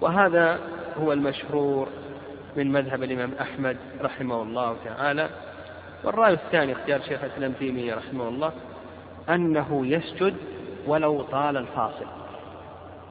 وهذا 0.00 0.60
هو 1.00 1.12
المشهور 1.12 1.88
من 2.56 2.72
مذهب 2.72 3.02
الإمام 3.02 3.32
أحمد 3.40 3.76
رحمه 4.00 4.42
الله 4.42 4.76
تعالى. 4.84 5.30
والرأي 6.04 6.32
الثاني 6.32 6.72
اختيار 6.72 7.00
شيخ 7.00 7.24
الإسلام 7.24 7.52
تيمية 7.52 7.94
رحمه 7.94 8.28
الله 8.28 8.52
أنه 9.28 9.86
يسجد 9.86 10.36
ولو 10.86 11.22
طال 11.22 11.56
الفاصل. 11.56 12.06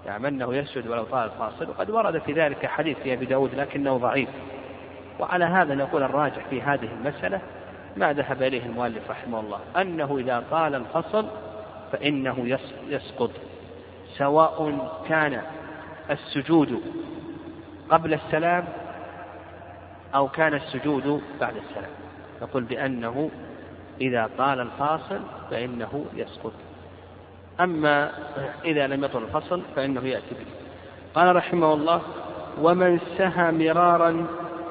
يعني 0.05 0.27
أنه 0.27 0.55
يسجد 0.55 0.87
ولو 0.87 1.03
طال 1.03 1.31
الفاصل 1.31 1.69
وقد 1.69 1.89
ورد 1.89 2.17
في 2.17 2.33
ذلك 2.33 2.65
حديث 2.65 2.97
في 2.97 3.13
أبي 3.13 3.25
داود 3.25 3.55
لكنه 3.55 3.97
ضعيف. 3.97 4.29
وعلى 5.19 5.45
هذا 5.45 5.75
نقول 5.75 6.03
الراجح 6.03 6.45
في 6.49 6.61
هذه 6.61 6.89
المسألة 7.01 7.41
ما 7.97 8.13
ذهب 8.13 8.43
إليه 8.43 8.65
المؤلف 8.65 9.09
رحمه 9.09 9.39
الله 9.39 9.59
أنه 9.77 10.17
إذا 10.17 10.43
طال 10.51 10.75
الفصل 10.75 11.27
فإنه 11.91 12.59
يسقط 12.87 13.31
سواء 14.17 14.89
كان 15.09 15.41
السجود 16.11 16.81
قبل 17.89 18.13
السلام 18.13 18.65
أو 20.15 20.27
كان 20.27 20.53
السجود 20.53 21.21
بعد 21.41 21.55
السلام. 21.55 22.04
نقول 22.41 22.63
بأنه 22.63 23.29
إذا 24.01 24.29
طال 24.37 24.59
الفاصل 24.59 25.19
فإنه 25.51 26.05
يسقط. 26.15 26.53
أما 27.59 28.11
إذا 28.65 28.87
لم 28.87 29.03
يطل 29.03 29.23
الفصل 29.23 29.61
فإنه 29.75 30.07
يأتي 30.07 30.35
به. 30.35 30.45
قال 31.15 31.35
رحمه 31.35 31.73
الله 31.73 32.01
ومن 32.61 32.99
سهى 33.17 33.51
مرارا 33.51 34.27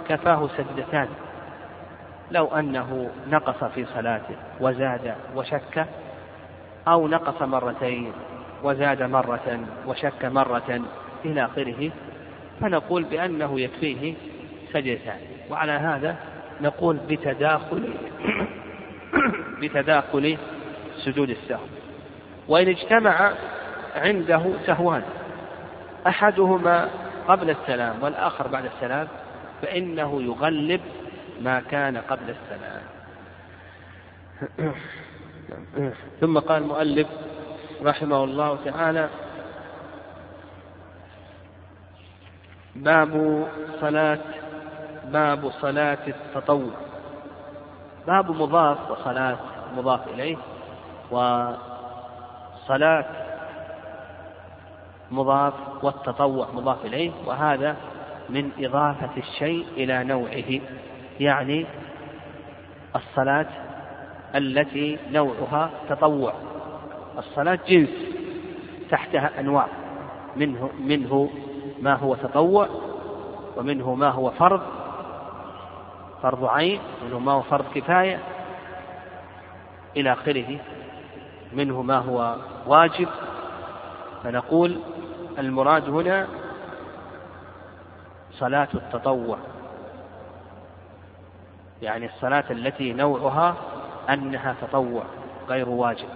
كفاه 0.09 0.49
سجدتان. 0.56 1.09
لو 2.30 2.47
أنه 2.47 3.11
نقص 3.28 3.64
في 3.64 3.85
صلاته 3.85 4.37
وزاد 4.61 5.14
وشك 5.37 5.87
أو 6.88 7.09
نقص 7.09 7.42
مرتين 7.42 8.12
وزاد 8.62 9.02
مرة 9.02 9.61
وشك 9.87 10.25
مرة 10.25 10.80
إلى 11.25 11.44
آخره 11.44 11.90
فنقول 12.61 13.04
بأنه 13.04 13.61
يكفيه 13.61 14.14
سجدتان. 14.73 15.18
وعلى 15.50 15.73
هذا 15.73 16.16
نقول 16.61 16.96
بتداخل 17.08 17.94
بتداخل 19.62 20.38
سجود 21.04 21.30
السهو 21.30 21.64
وإن 22.49 22.68
اجتمع 22.68 23.32
عنده 23.96 24.52
سهوان. 24.66 25.02
أحدهما 26.06 26.90
قبل 27.28 27.50
السلام 27.50 28.02
والآخر 28.02 28.49
بعد 28.49 28.64
السلام 28.64 29.08
فإنه 29.62 30.23
يغلب 30.23 30.80
ما 31.40 31.61
كان 31.61 31.96
قبل 31.96 32.23
السلام. 32.30 32.82
ثم 36.20 36.38
قال 36.38 36.62
المؤلف 36.62 37.08
رحمه 37.82 38.25
الله 38.25 38.58
تعالى 38.64 39.08
باب 42.76 43.46
صلاة 43.80 44.18
باب 45.12 45.50
صلاة 45.61 45.99
التطوع. 46.08 46.70
باب 48.06 48.30
مضاف 48.30 48.90
وصلاة 48.90 49.37
مضاف 49.76 50.08
إليه 50.08 50.37
وصلاة 51.11 53.04
مضاف 55.11 55.54
والتطوع 55.82 56.49
مضاف 56.54 56.84
إليه 56.84 57.11
وهذا 57.26 57.76
من 58.28 58.50
إضافة 58.58 59.11
الشيء 59.16 59.66
إلى 59.76 60.04
نوعه 60.04 60.61
يعني 61.20 61.66
الصلاة 62.96 63.46
التي 64.34 64.99
نوعها 65.11 65.70
تطوع. 65.88 66.32
الصلاة 67.18 67.58
جنس 67.68 67.90
تحتها 68.90 69.40
أنواع 69.40 69.66
منه 70.37 70.70
منه 70.80 71.30
ما 71.82 71.94
هو 71.94 72.14
تطوع 72.14 72.68
ومنه 73.56 73.94
ما 73.94 74.08
هو 74.08 74.30
فرض 74.30 74.61
فرض 76.24 76.44
عين 76.44 76.80
منه 77.04 77.18
ما 77.18 77.32
هو 77.32 77.42
فرض 77.42 77.64
كفاية 77.74 78.18
إلى 79.96 80.12
آخره. 80.12 80.58
منه 81.52 81.82
ما 81.82 81.98
هو 81.98 82.36
واجب. 82.66 83.08
فنقول 84.22 84.80
المراد 85.38 85.90
هنا 85.90 86.26
صلاة 88.32 88.68
التطوع. 88.74 89.38
يعني 91.82 92.06
الصلاة 92.06 92.44
التي 92.50 92.92
نوعها 92.92 93.54
أنها 94.10 94.54
تطوع 94.60 95.02
غير 95.48 95.68
واجب. 95.68 96.08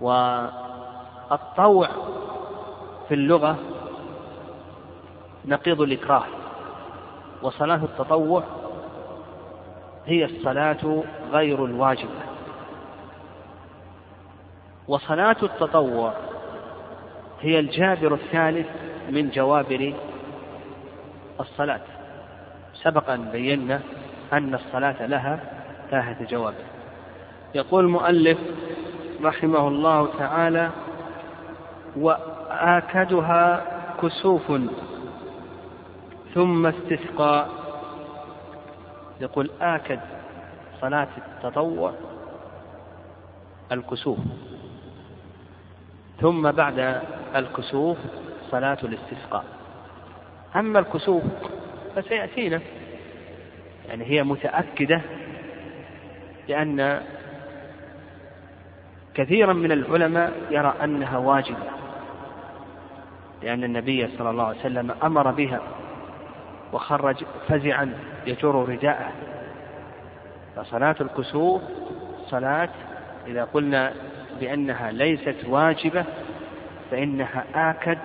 والطوع 0.00 1.88
في 3.08 3.14
اللغة 3.14 3.56
نقيض 5.44 5.80
الإكراه. 5.80 6.24
وصلاة 7.42 7.84
التطوع 7.84 8.57
هي 10.08 10.24
الصلاة 10.24 11.02
غير 11.32 11.64
الواجبة. 11.64 12.20
وصلاة 14.88 15.36
التطوع 15.42 16.12
هي 17.40 17.58
الجابر 17.58 18.14
الثالث 18.14 18.66
من 19.10 19.30
جوابر 19.30 19.94
الصلاة. 21.40 21.80
سبق 22.82 23.10
أن 23.10 23.28
بينا 23.32 23.80
أن 24.32 24.54
الصلاة 24.54 25.06
لها 25.06 25.40
ثلاثة 25.90 26.24
جوابر 26.24 26.64
يقول 27.54 27.84
المؤلف 27.84 28.38
رحمه 29.22 29.68
الله 29.68 30.08
تعالى 30.18 30.70
وآكدها 31.96 33.64
كسوف 34.02 34.52
ثم 36.34 36.66
استسقاء. 36.66 37.57
يقول 39.20 39.50
آكد 39.60 40.00
صلاة 40.80 41.08
التطوع 41.16 41.94
الكسوف. 43.72 44.18
ثم 46.20 46.50
بعد 46.50 47.02
الكسوف 47.36 47.98
صلاة 48.50 48.78
الاستسقاء. 48.82 49.44
أما 50.56 50.78
الكسوف 50.78 51.22
فسيأتينا. 51.96 52.60
يعني 53.88 54.04
هي 54.04 54.22
متأكدة 54.22 55.00
لأن 56.48 57.00
كثيرا 59.14 59.52
من 59.52 59.72
العلماء 59.72 60.32
يرى 60.50 60.74
أنها 60.84 61.18
واجبة 61.18 61.64
لأن 63.42 63.64
النبي 63.64 64.08
صلى 64.18 64.30
الله 64.30 64.44
عليه 64.44 64.58
وسلم 64.58 64.94
أمر 65.02 65.30
بها 65.30 65.60
وخرج 66.72 67.24
فزعا. 67.48 67.98
يجر 68.28 68.68
رداءه. 68.68 69.12
فصلاة 70.56 70.96
الكسوف 71.00 71.62
صلاة 72.26 72.68
إذا 73.26 73.44
قلنا 73.44 73.92
بأنها 74.40 74.92
ليست 74.92 75.36
واجبة 75.46 76.04
فإنها 76.90 77.44
آكد 77.54 77.98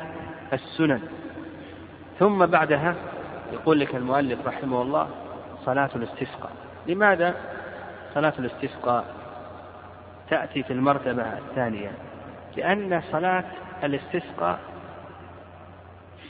السنن. 0.53 1.01
ثم 2.19 2.45
بعدها 2.45 2.95
يقول 3.53 3.79
لك 3.79 3.95
المؤلف 3.95 4.47
رحمه 4.47 4.81
الله 4.81 5.09
صلاة 5.65 5.89
الاستسقاء. 5.95 6.51
لماذا 6.87 7.35
صلاة 8.13 8.33
الاستسقاء 8.39 9.05
تأتي 10.29 10.63
في 10.63 10.73
المرتبة 10.73 11.23
الثانية؟ 11.23 11.91
لأن 12.57 13.01
صلاة 13.11 13.43
الاستسقاء 13.83 14.59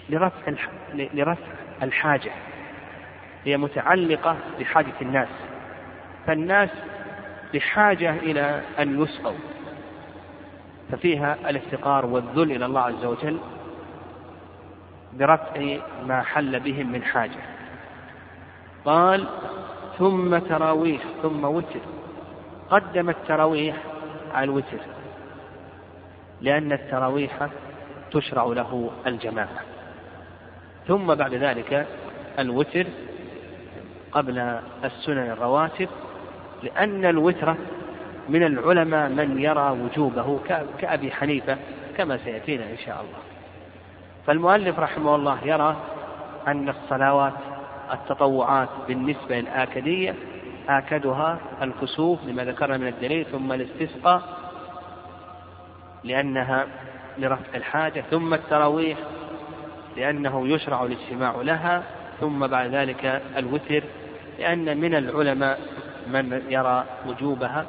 لرفع 0.10 0.54
لرفع 0.94 1.48
الحاجة. 1.84 2.32
هي 3.46 3.58
متعلقة 3.58 4.38
بحاجة 4.60 4.94
الناس. 5.02 5.28
فالناس 6.28 6.70
بحاجة 7.54 8.16
إلى 8.16 8.62
أن 8.80 9.02
يسقوا. 9.02 9.38
ففيها 10.92 11.38
الافتقار 11.50 12.06
والذل 12.06 12.52
إلى 12.52 12.66
الله 12.66 12.82
عز 12.82 13.06
وجل 13.06 13.40
برفع 15.14 15.78
ما 16.06 16.22
حل 16.22 16.60
بهم 16.60 16.92
من 16.92 17.04
حاجة. 17.04 17.40
قال 18.86 19.28
ثم 19.98 20.38
تراويح 20.38 21.02
ثم 21.22 21.46
وتر. 21.46 21.80
قدم 22.70 23.10
التراويح 23.10 23.76
على 24.34 24.44
الوتر. 24.44 24.80
لأن 26.42 26.72
التراويح 26.72 27.48
تشرع 28.12 28.44
له 28.44 28.92
الجماعة. 29.08 29.62
ثم 30.88 31.16
بعد 31.16 31.34
ذلك 31.34 31.88
الوتر 32.40 32.86
قبل 34.14 34.60
السنن 34.84 35.30
الرواتب 35.30 35.90
لأن 36.64 37.06
الوتر 37.06 37.56
من 38.30 38.44
العلماء 38.44 39.10
من 39.10 39.40
يرى 39.42 39.70
وجوبه 39.70 40.40
كأبي 40.80 41.12
حنيفة 41.12 41.58
كما 41.98 42.18
سيأتينا 42.18 42.64
إن 42.64 42.78
شاء 42.78 42.96
الله. 42.96 43.18
فالمؤلف 44.28 44.80
رحمه 44.80 45.16
الله 45.16 45.38
يرى 45.46 45.76
أن 46.48 46.70
الصلوات 46.70 47.34
التطوعات 47.94 48.70
بالنسبة 48.88 49.40
للآكدية 49.40 50.16
آكدها 50.70 51.38
الكسوف 51.62 52.20
لما 52.26 52.46
ذكرنا 52.46 52.78
من 52.78 52.88
الدليل 52.88 53.26
ثم 53.26 53.52
الاستسقاء 53.52 54.22
لأنها 56.04 56.68
لرفع 57.18 57.56
الحاجة 57.56 58.04
ثم 58.12 58.34
التراويح 58.34 58.98
لأنه 59.98 60.48
يشرع 60.48 60.84
الاجتماع 60.84 61.36
لها 61.36 61.84
ثم 62.20 62.48
بعد 62.48 62.70
ذلك 62.70 63.22
الوتر 63.38 63.84
لأن 64.40 64.78
من 64.78 64.96
العلماء 64.96 65.60
من 66.08 66.42
يرى 66.50 66.86
وجوبها 67.08 67.66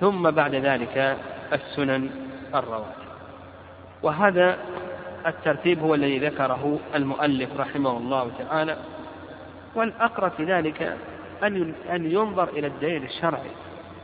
ثم 0.00 0.30
بعد 0.30 0.54
ذلك 0.54 1.16
السنن 1.52 2.10
الرواتب 2.54 3.10
وهذا 4.02 4.58
الترتيب 5.26 5.82
هو 5.82 5.94
الذي 5.94 6.18
ذكره 6.18 6.78
المؤلف 6.94 7.60
رحمه 7.60 7.96
الله 7.96 8.30
تعالى 8.38 8.76
والأقرب 9.74 10.30
في 10.30 10.44
ذلك 10.44 10.96
أن 11.42 11.74
أن 11.90 12.12
ينظر 12.12 12.48
إلى 12.48 12.66
الدليل 12.66 13.02
الشرعي. 13.02 13.50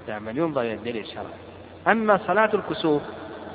نعم 0.09 0.29
أن 0.29 0.37
ينظر 0.37 0.61
إلى 0.61 0.75
الدليل 0.75 1.05
الشرعي. 1.05 1.35
أما 1.89 2.21
صلاة 2.27 2.51
الكسوف 2.55 3.03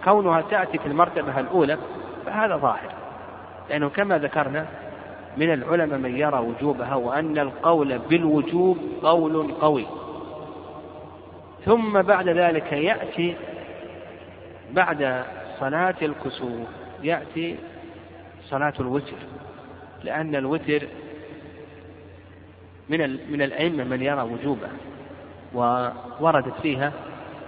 كونها 0.03 0.41
تأتي 0.41 0.77
في 0.77 0.85
المرتبة 0.85 1.39
الأولى 1.39 1.77
فهذا 2.25 2.55
ظاهر 2.55 2.93
لأنه 3.69 3.89
كما 3.89 4.17
ذكرنا 4.17 4.65
من 5.37 5.53
العلماء 5.53 5.99
من 5.99 6.17
يرى 6.17 6.39
وجوبها 6.39 6.95
وأن 6.95 7.37
القول 7.39 7.99
بالوجوب 7.99 8.77
قول 9.03 9.51
قوي. 9.51 9.85
ثم 11.65 12.01
بعد 12.01 12.29
ذلك 12.29 12.73
يأتي 12.73 13.35
بعد 14.71 15.23
صلاة 15.59 15.95
الكسوف 16.01 16.67
يأتي 17.03 17.55
صلاة 18.43 18.73
الوتر 18.79 19.17
لأن 20.03 20.35
الوتر 20.35 20.87
من 22.89 23.31
من 23.31 23.41
الأئمة 23.41 23.83
من 23.83 24.01
يرى 24.01 24.21
وجوبه 24.21 24.69
ووردت 25.53 26.53
فيها 26.61 26.93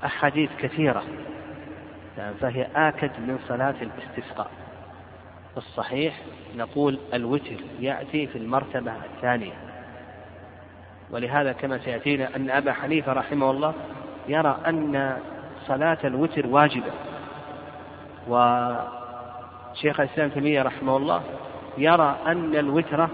أحاديث 0.05 0.49
كثيرة 0.59 1.03
فهي 2.41 2.67
آكد 2.75 3.11
من 3.19 3.39
صلاة 3.47 3.75
الاستسقاء. 3.81 4.51
الصحيح 5.57 6.19
نقول 6.57 6.99
الوتر 7.13 7.57
يأتي 7.79 8.27
في 8.27 8.37
المرتبة 8.37 8.91
الثانية. 9.15 9.53
ولهذا 11.11 11.51
كما 11.51 11.77
سيأتينا 11.77 12.35
أن 12.35 12.49
أبا 12.49 12.73
حنيفة 12.73 13.13
رحمه 13.13 13.51
الله 13.51 13.73
يرى 14.27 14.57
أن 14.67 15.17
صلاة 15.67 15.97
الوتر 16.03 16.47
واجبة. 16.47 16.91
وشيخ 18.27 19.99
الإسلام 19.99 20.29
تيمية 20.29 20.61
رحمه 20.61 20.97
الله 20.97 21.21
يرى 21.77 22.15
أن 22.27 22.55
الوتر 22.55 23.07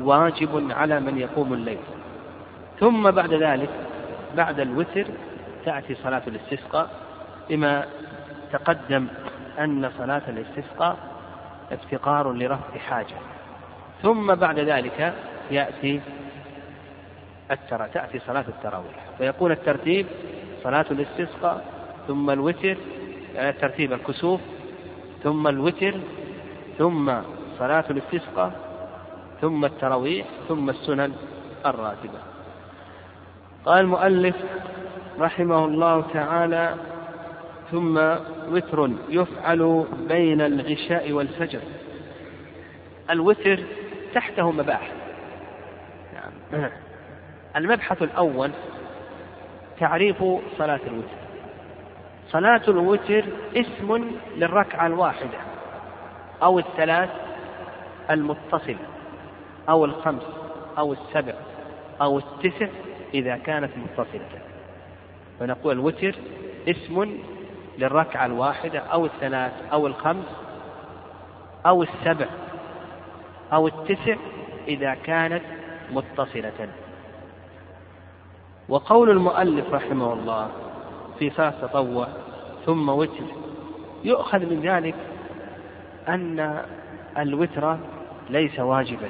واجب 0.00 0.72
على 0.72 1.00
من 1.00 1.18
يقوم 1.18 1.52
الليل. 1.52 1.78
ثم 2.80 3.10
بعد 3.10 3.34
ذلك 3.34 3.70
بعد 4.36 4.60
الوتر 4.60 5.06
تأتي 5.64 5.94
صلاة 5.94 6.22
الاستسقاء 6.26 6.90
بما 7.50 7.84
تقدم 8.52 9.06
أن 9.58 9.90
صلاة 9.98 10.22
الاستسقاء 10.28 11.11
افتقار 11.72 12.32
لرفع 12.32 12.78
حاجة. 12.78 13.14
ثم 14.02 14.34
بعد 14.34 14.58
ذلك 14.58 15.14
يأتي 15.50 16.00
الترى 17.50 17.88
تأتي 17.94 18.18
صلاة 18.18 18.44
التراويح. 18.48 19.04
فيكون 19.18 19.52
الترتيب 19.52 20.06
صلاة 20.62 20.86
الاستسقاء 20.90 21.64
ثم 22.08 22.30
الوتر 22.30 22.76
يعني 23.34 23.52
ترتيب 23.52 23.92
الكسوف 23.92 24.40
ثم 25.22 25.48
الوتر 25.48 25.94
ثم 26.78 27.12
صلاة 27.58 27.84
الاستسقاء 27.90 28.52
ثم 29.40 29.64
التراويح 29.64 30.26
ثم 30.48 30.70
السنن 30.70 31.12
الراتبة. 31.66 32.18
قال 33.66 33.80
المؤلف 33.80 34.36
رحمه 35.20 35.64
الله 35.64 36.04
تعالى 36.12 36.74
ثم 37.72 37.98
وتر 38.48 38.90
يفعل 39.08 39.86
بين 40.08 40.40
العشاء 40.40 41.12
والفجر. 41.12 41.60
الوتر 43.10 43.58
تحته 44.14 44.50
مباحث. 44.50 44.92
يعني 46.14 46.70
المبحث 47.56 48.02
الأول 48.02 48.50
تعريف 49.80 50.24
صلاة 50.58 50.80
الوتر. 50.86 51.22
صلاة 52.28 52.62
الوتر 52.68 53.24
اسم 53.56 54.10
للركعة 54.36 54.86
الواحدة 54.86 55.38
أو 56.42 56.58
الثلاث 56.58 57.10
المتصلة 58.10 58.86
أو 59.68 59.84
الخمس 59.84 60.22
أو 60.78 60.92
السبع 60.92 61.34
أو 62.00 62.18
التسع 62.18 62.68
إذا 63.14 63.36
كانت 63.36 63.70
متصلة. 63.76 64.28
فنقول 65.40 65.72
الوتر 65.72 66.14
اسم 66.68 67.18
للركعة 67.78 68.26
الواحدة 68.26 68.78
أو 68.78 69.06
الثلاث 69.06 69.52
أو 69.72 69.86
الخمس 69.86 70.26
أو 71.66 71.82
السبع 71.82 72.26
أو 73.52 73.66
التسع 73.66 74.16
إذا 74.68 74.94
كانت 74.94 75.42
متصلة. 75.92 76.68
وقول 78.68 79.10
المؤلف 79.10 79.74
رحمه 79.74 80.12
الله 80.12 80.48
في 81.18 81.30
صلاة 81.30 81.50
تطوع 81.50 82.08
ثم 82.66 82.88
وتر 82.88 83.24
يؤخذ 84.04 84.38
من 84.38 84.60
ذلك 84.60 84.94
أن 86.08 86.62
الوتر 87.18 87.78
ليس 88.30 88.60
واجبا 88.60 89.08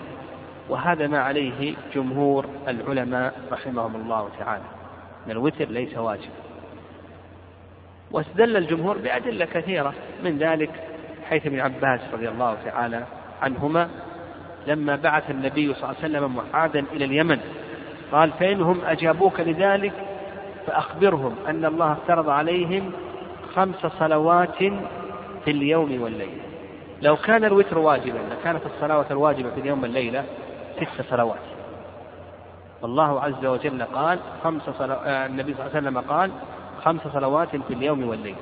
وهذا 0.69 1.07
ما 1.07 1.19
عليه 1.19 1.75
جمهور 1.95 2.47
العلماء 2.69 3.35
رحمهم 3.53 3.97
الله 3.97 4.29
تعالى 4.39 4.65
أن 5.27 5.31
الوتر 5.31 5.65
ليس 5.65 5.99
واجبا. 5.99 6.42
واستدل 8.13 8.57
الجمهور 8.57 8.99
بأدلة 8.99 9.45
كثيرة 9.45 9.95
من 10.25 10.39
ذلك 10.39 10.71
حيث 11.29 11.47
ابن 11.47 11.61
عباس 11.61 12.01
رضي 12.13 12.29
الله 12.29 12.57
تعالى 12.65 13.05
عنهما 13.43 13.89
لما 14.67 14.97
بعث 14.97 15.31
النبي 15.31 15.75
صلى 15.75 15.85
الله 15.85 15.97
عليه 16.03 16.19
وسلم 16.19 16.37
معاذا 16.53 16.85
إلى 16.93 17.05
اليمن. 17.05 17.41
قال 18.13 18.31
فإنهم 18.31 18.81
أجابوك 18.85 19.41
لذلك 19.41 19.93
فأخبرهم 20.67 21.35
أن 21.49 21.65
الله 21.65 21.93
افترض 21.93 22.29
عليهم 22.29 22.93
خمس 23.55 23.87
صلوات 23.99 24.59
في 25.45 25.51
اليوم 25.51 26.03
والليلة. 26.03 26.43
لو 27.03 27.17
كان 27.17 27.45
الوتر 27.45 27.79
واجبا 27.79 28.19
لكانت 28.31 28.61
الصلوات 28.67 29.11
الواجبة 29.11 29.51
في 29.51 29.61
اليوم 29.61 29.83
والليلة 29.83 30.25
ست 30.77 31.11
صلوات. 31.11 31.39
والله 32.83 33.21
عز 33.21 33.47
وجل 33.47 33.83
قال 33.83 34.19
خمس 34.45 34.63
صلو... 34.63 34.95
آه، 34.95 35.27
النبي 35.27 35.55
صلى 35.55 35.67
الله 35.67 35.77
عليه 35.77 35.89
وسلم 35.89 35.99
قال 35.99 36.31
خمس 36.85 37.01
صلوات 37.13 37.49
في 37.49 37.75
اليوم 37.75 38.09
والليلة 38.09 38.37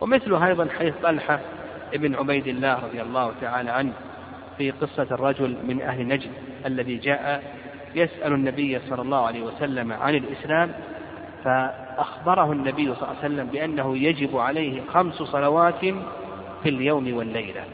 ومثله 0.00 0.46
أيضا 0.46 0.68
حيث 0.78 0.94
طلحة 1.02 1.40
ابن 1.94 2.14
عبيد 2.14 2.46
الله 2.46 2.74
رضي 2.74 3.02
الله 3.02 3.32
تعالى 3.40 3.70
عنه 3.70 3.92
في 4.58 4.70
قصة 4.70 5.06
الرجل 5.10 5.56
من 5.68 5.82
أهل 5.82 6.08
نجد 6.08 6.30
الذي 6.66 6.96
جاء 6.96 7.42
يسأل 7.94 8.32
النبي 8.32 8.78
صلى 8.78 9.02
الله 9.02 9.26
عليه 9.26 9.42
وسلم 9.42 9.92
عن 9.92 10.14
الإسلام 10.14 10.72
فأخبره 11.44 12.52
النبي 12.52 12.94
صلى 12.94 13.02
الله 13.02 13.08
عليه 13.08 13.18
وسلم 13.18 13.46
بأنه 13.46 13.96
يجب 13.96 14.36
عليه 14.36 14.82
خمس 14.94 15.14
صلوات 15.14 15.80
في 16.62 16.68
اليوم 16.68 17.16
والليلة. 17.16 17.64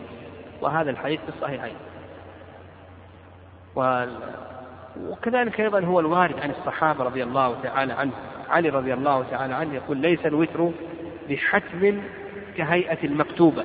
وهذا 0.60 0.90
الحديث 0.90 1.20
في 1.20 1.28
الصحيحين. 1.28 1.74
وكذلك 5.00 5.60
أيضا 5.60 5.80
هو 5.80 6.00
الوارد 6.00 6.40
عن 6.40 6.50
الصحابة 6.50 7.04
رضي 7.04 7.22
الله 7.22 7.56
تعالى 7.62 7.92
عنه 7.92 8.12
علي 8.52 8.68
رضي 8.68 8.94
الله 8.94 9.24
تعالى 9.30 9.54
عنه 9.54 9.74
يقول 9.74 9.96
ليس 9.96 10.26
الوتر 10.26 10.70
بحتم 11.30 12.02
كهيئة 12.56 12.98
المكتوبة. 13.04 13.64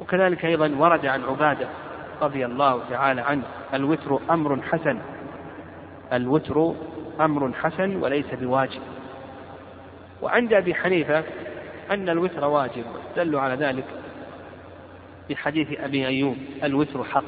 وكذلك 0.00 0.44
أيضا 0.44 0.74
ورد 0.78 1.06
عن 1.06 1.22
عبادة 1.24 1.68
رضي 2.22 2.46
الله 2.46 2.80
تعالى 2.90 3.20
عنه 3.20 3.42
الوتر 3.74 4.20
أمر 4.30 4.62
حسن 4.62 4.98
الوتر 6.12 6.74
أمر 7.20 7.52
حسن 7.52 7.96
وليس 7.96 8.26
بواجب. 8.40 8.80
وعند 10.22 10.52
أبي 10.52 10.74
حنيفة 10.74 11.24
أن 11.90 12.08
الوتر 12.08 12.44
واجب 12.44 12.84
دلوا 13.16 13.40
على 13.40 13.54
ذلك 13.54 13.84
بحديث 15.30 15.80
أبي 15.80 16.06
أيوب 16.06 16.36
الوتر 16.64 17.04
حق. 17.04 17.24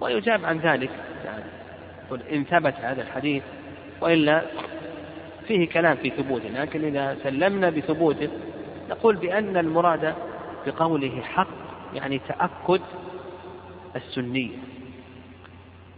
ويجاب 0.00 0.44
عن 0.44 0.58
ذلك 0.58 0.90
يعني 1.24 1.44
إن 2.32 2.44
ثبت 2.44 2.74
هذا 2.80 3.02
الحديث 3.02 3.42
وإلا 4.00 4.42
فيه 5.48 5.68
كلام 5.68 5.96
في 5.96 6.10
ثبوته 6.10 6.48
لكن 6.48 6.84
إذا 6.84 7.16
سلمنا 7.22 7.70
بثبوته 7.70 8.28
نقول 8.90 9.16
بأن 9.16 9.56
المراد 9.56 10.14
بقوله 10.66 11.20
حق 11.20 11.48
يعني 11.94 12.20
تأكد 12.28 12.80
السنية. 13.96 14.56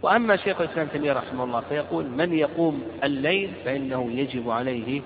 وأما 0.01 0.35
شيخ 0.35 0.61
الإسلام 0.61 0.87
تيمية 0.87 1.13
رحمه 1.13 1.43
الله 1.43 1.61
فيقول 1.69 2.05
من 2.05 2.33
يقوم 2.33 2.83
الليل 3.03 3.51
فإنه 3.65 4.11
يجب 4.11 4.49
عليه 4.49 5.01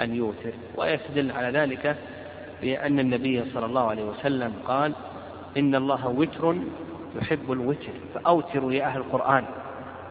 أن 0.00 0.16
يوتر. 0.16 0.52
ويستدل 0.76 1.32
على 1.32 1.58
ذلك 1.58 1.96
بأن 2.62 2.98
النبي 2.98 3.44
صلى 3.54 3.66
الله 3.66 3.90
عليه 3.90 4.04
وسلم 4.04 4.52
قال 4.66 4.92
إن 5.56 5.74
الله 5.74 6.08
وتر 6.08 6.56
يحب 7.16 7.52
الوتر 7.52 7.92
فأوتروا 8.14 8.72
يا 8.72 8.84
أهل 8.84 9.00
القرآن. 9.00 9.44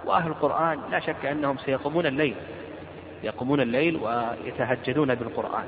وأهل 0.05 0.27
القرآن 0.27 0.79
لا 0.91 0.99
شك 0.99 1.25
أنهم 1.25 1.57
سيقومون 1.57 2.05
الليل. 2.05 2.35
يقومون 3.23 3.61
الليل 3.61 3.95
ويتهجدون 3.97 5.15
بالقرآن. 5.15 5.65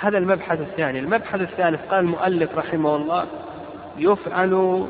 هذا 0.00 0.18
المبحث 0.18 0.60
الثاني. 0.60 0.98
المبحث 0.98 1.40
الثالث 1.40 1.80
قال 1.90 2.00
المؤلف 2.00 2.58
رحمه 2.58 2.96
الله 2.96 3.26
يفعل 3.98 4.86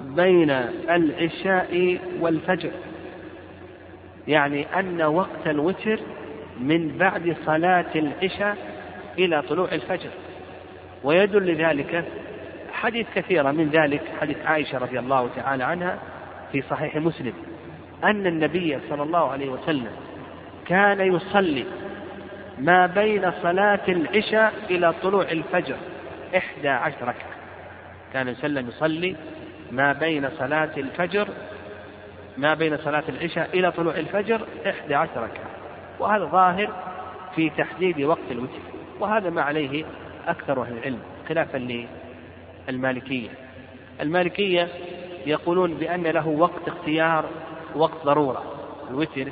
بين 0.00 0.50
العشاء 0.90 1.98
والفجر. 2.20 2.70
يعني 4.28 4.66
أن 4.78 5.02
وقت 5.02 5.46
الوتر 5.46 6.00
من 6.60 6.98
بعد 6.98 7.36
صلاة 7.46 7.94
العشاء 7.94 8.56
إلى 9.18 9.42
طلوع 9.42 9.72
الفجر. 9.72 10.10
ويدل 11.04 11.52
لذلك 11.52 12.04
حديث 12.72 13.06
كثيرة 13.14 13.50
من 13.50 13.68
ذلك 13.68 14.02
حديث 14.20 14.36
عائشة 14.46 14.78
رضي 14.78 14.98
الله 14.98 15.28
تعالى 15.36 15.64
عنها 15.64 15.98
في 16.52 16.62
صحيح 16.62 16.96
مسلم. 16.96 17.32
أن 18.04 18.26
النبي 18.26 18.78
صلى 18.90 19.02
الله 19.02 19.30
عليه 19.30 19.48
وسلم 19.48 19.90
كان 20.66 21.14
يصلي 21.14 21.64
ما 22.58 22.86
بين 22.86 23.32
صلاة 23.42 23.80
العشاء 23.88 24.52
إلى 24.70 24.94
طلوع 25.02 25.22
الفجر 25.22 25.76
إحدى 26.36 26.68
عشر 26.68 27.02
ركعة. 27.02 27.34
كان 28.12 28.28
وسلم 28.28 28.68
يصلي 28.68 29.16
ما 29.72 29.92
بين 29.92 30.30
صلاة 30.38 30.70
الفجر 30.76 31.28
ما 32.38 32.54
بين 32.54 32.76
صلاة 32.76 33.04
العشاء 33.08 33.48
إلى 33.54 33.72
طلوع 33.72 33.94
الفجر 33.94 34.40
إحدى 34.66 34.94
عشر 34.94 35.22
ركعة. 35.22 35.46
وهذا 35.98 36.24
ظاهر 36.24 36.72
في 37.36 37.50
تحديد 37.50 38.00
وقت 38.00 38.30
الوتر 38.30 38.60
وهذا 39.00 39.30
ما 39.30 39.42
عليه 39.42 39.84
أكثر 40.28 40.62
أهل 40.62 40.72
العلم 40.78 40.98
خلافا 41.28 41.84
للمالكية. 42.68 43.28
المالكية 44.00 44.68
يقولون 45.26 45.74
بأن 45.74 46.02
له 46.02 46.28
وقت 46.28 46.68
اختيار 46.68 47.24
وقت 47.76 48.04
ضرورة. 48.04 48.42
الوتر 48.90 49.28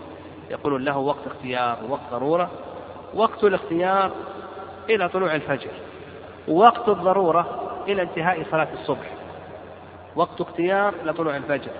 يقولون 0.50 0.84
له 0.84 0.98
وقت 0.98 1.26
اختيار 1.26 1.78
ووقت 1.88 2.10
ضرورة. 2.10 2.50
وقت 3.14 3.44
الاختيار 3.44 4.10
إلى 4.90 5.08
طلوع 5.08 5.34
الفجر. 5.34 5.70
ووقت 6.48 6.88
الضرورة 6.88 7.74
إلى 7.88 8.02
انتهاء 8.02 8.42
صلاة 8.50 8.68
الصبح. 8.72 9.10
وقت 10.16 10.40
اختيار 10.40 10.94
إلى 11.02 11.12
طلوع 11.12 11.36
الفجر. 11.36 11.70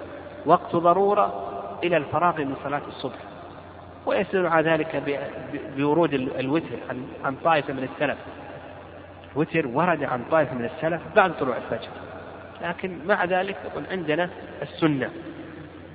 وقت 0.47 0.77
ضرورة 0.77 1.49
إلى 1.85 1.97
الفراغ 1.97 2.39
من 2.39 2.55
صلاة 2.65 2.83
الصبح. 2.89 3.19
ويستدل 4.07 4.47
على 4.47 4.71
ذلك 4.71 5.03
بورود 5.77 6.15
الوتر 6.15 6.79
عن 7.25 7.37
طائفة 7.45 7.73
من 7.73 7.89
السلف. 7.95 8.19
الوتر 9.33 9.67
ورد 9.67 10.05
عن 10.05 10.25
طائفة 10.31 10.55
من 10.55 10.65
السلف 10.65 11.03
بعد 11.17 11.39
طلوع 11.39 11.57
الفجر. 11.57 11.91
لكن 12.63 12.99
مع 13.07 13.25
ذلك 13.25 13.57
يقول 13.65 13.85
عندنا 13.91 14.31
السنة. 14.63 15.11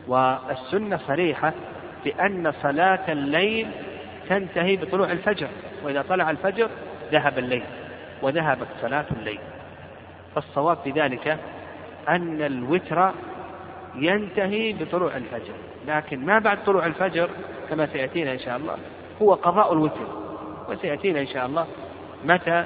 والسنة 0.07 0.99
صريحة 1.07 1.53
بأن 2.05 2.53
صلاة 2.63 3.11
الليل 3.11 3.67
تنتهي 4.29 4.75
بطلوع 4.75 5.11
الفجر 5.11 5.47
وإذا 5.83 6.01
طلع 6.01 6.29
الفجر 6.29 6.69
ذهب 7.11 7.39
الليل 7.39 7.63
وذهبت 8.21 8.67
صلاة 8.81 9.05
الليل. 9.19 9.39
فالصواب 10.35 10.77
في 10.83 10.91
ذلك 10.91 11.37
أن 12.09 12.41
الوتر 12.41 13.11
ينتهي 13.95 14.73
بطلوع 14.73 15.17
الفجر. 15.17 15.53
لكن 15.87 16.25
ما 16.25 16.39
بعد 16.39 16.63
طلوع 16.63 16.85
الفجر 16.85 17.29
كما 17.69 17.85
سيأتينا 17.85 18.31
إن 18.31 18.39
شاء 18.39 18.57
الله 18.57 18.77
هو 19.21 19.33
قضاء 19.33 19.73
الوتر. 19.73 20.07
وسيأتينا 20.69 21.19
إن 21.19 21.27
شاء 21.27 21.45
الله 21.45 21.67
متى 22.25 22.63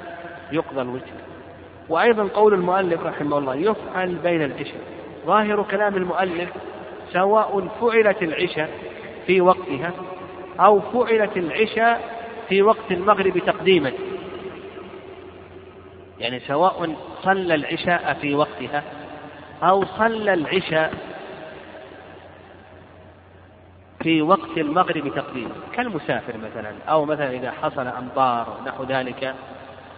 يقضى 0.52 0.82
الوتر. 0.82 1.12
وأيضا 1.88 2.28
قول 2.28 2.54
المؤلف 2.54 3.02
رحمه 3.02 3.38
الله 3.38 3.54
يفعل 3.54 4.14
بين 4.14 4.42
العشاء 4.42 4.80
ظاهر 5.26 5.62
كلام 5.62 5.96
المؤلف 5.96 6.48
سواء 7.12 7.68
فعلت 7.80 8.22
العشاء 8.22 8.70
في 9.26 9.40
وقتها 9.40 9.92
أو 10.60 10.80
فعلت 10.80 11.36
العشاء 11.36 12.22
في 12.48 12.62
وقت 12.62 12.90
المغرب 12.90 13.38
تقديما. 13.38 13.92
يعني 16.18 16.40
سواء 16.40 16.94
صلى 17.22 17.54
العشاء 17.54 18.14
في 18.20 18.34
وقتها 18.34 18.82
أو 19.62 19.84
صلى 19.84 20.34
العشاء 20.34 20.94
في 24.02 24.22
وقت 24.22 24.58
المغرب 24.58 25.14
تقديما. 25.14 25.54
كالمسافر 25.74 26.36
مثلا 26.36 26.72
أو 26.88 27.04
مثلا 27.04 27.30
إذا 27.30 27.50
حصل 27.50 27.86
أمطار 27.86 28.56
نحو 28.66 28.84
ذلك 28.84 29.34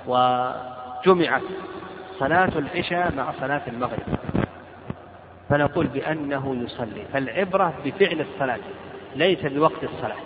وجمعت 0.06 1.42
صلاة 2.18 2.52
العشاء 2.58 3.12
مع 3.14 3.32
صلاة 3.40 3.62
المغرب. 3.66 4.02
فنقول 5.48 5.86
بأنه 5.86 6.56
يصلي. 6.64 7.04
فالعبرة 7.12 7.74
بفعل 7.84 8.20
الصلاة 8.20 8.58
ليس 9.16 9.46
بوقت 9.46 9.84
الصلاة. 9.84 10.16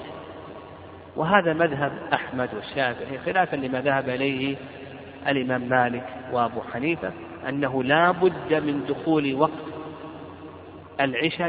وهذا 1.17 1.53
مذهب 1.53 1.93
أحمد 2.13 2.49
والشافعي 2.55 3.19
خلافا 3.19 3.57
لما 3.57 3.81
ذهب 3.81 4.09
إليه 4.09 4.57
الإمام 5.29 5.69
مالك 5.69 6.05
وأبو 6.33 6.61
حنيفة 6.73 7.13
أنه 7.49 7.83
لا 7.83 8.11
بد 8.11 8.55
من 8.55 8.85
دخول 8.89 9.35
وقت 9.35 9.69
العشاء 11.01 11.49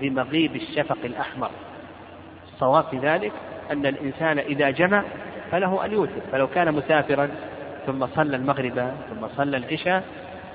بمغيب 0.00 0.56
الشفق 0.56 0.98
الأحمر. 1.04 1.50
الصواب 2.52 2.84
في 2.84 2.98
ذلك 2.98 3.32
أن 3.70 3.86
الإنسان 3.86 4.38
إذا 4.38 4.70
جمع 4.70 5.02
فله 5.50 5.84
أن 5.84 5.92
يوتر. 5.92 6.20
فلو 6.32 6.46
كان 6.46 6.74
مسافرا 6.74 7.28
ثم 7.86 8.06
صلى 8.06 8.36
المغرب 8.36 8.94
ثم 9.10 9.28
صلى 9.36 9.56
العشاء 9.56 10.04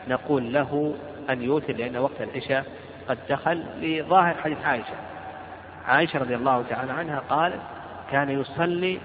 نقول 0.08 0.54
له 0.54 0.94
أن 1.32 1.42
يوتر 1.42 1.74
لأن 1.74 1.98
وقت 1.98 2.22
العشاء 2.22 2.66
قد 3.10 3.18
دخل 3.30 3.64
لظاهر 3.82 4.36
حديث 4.44 4.58
عائشة. 4.66 4.96
عائشة 5.88 6.20
رضي 6.20 6.36
الله 6.36 6.64
تعالى 6.70 6.92
عنها 6.92 7.24
قالت 7.30 7.62
كان 8.12 8.30
يصلي 8.30 9.00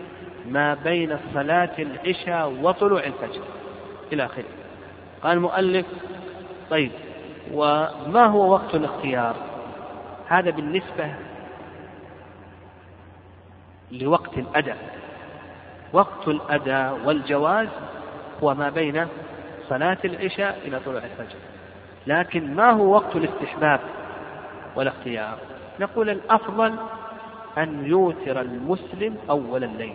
ما 0.49 0.75
بين 0.75 1.19
صلاة 1.35 1.71
العشاء 1.79 2.53
وطلوع 2.63 3.05
الفجر. 3.05 3.43
إلى 4.13 4.25
آخره. 4.25 4.45
قال 5.23 5.37
المؤلف 5.37 5.87
طيب 6.71 6.91
وما 7.53 8.25
هو 8.27 8.53
وقت 8.53 8.75
الاختيار؟ 8.75 9.37
هذا 10.29 10.51
بالنسبة 10.51 11.15
لوقت 13.93 14.39
الأداء. 14.39 14.99
وقت 15.93 16.29
الأداء 16.29 17.01
والجواز 17.05 17.69
هو 18.43 18.55
ما 18.55 18.71
بين 18.71 19.07
صلاة 19.69 19.99
العشاء 20.05 20.61
إلى 20.65 20.81
طلوع 20.81 21.03
الفجر. 21.05 21.39
لكن 22.07 22.55
ما 22.55 22.71
هو 22.71 22.95
وقت 22.95 23.17
الاستحباب 23.17 23.81
والاختيار؟ 24.77 25.39
نقول 25.81 26.11
الأفضل 26.11 26.75
أن 27.59 27.87
يوتر 27.87 28.41
المسلم 28.41 29.17
أول 29.31 29.65
الليل 29.65 29.95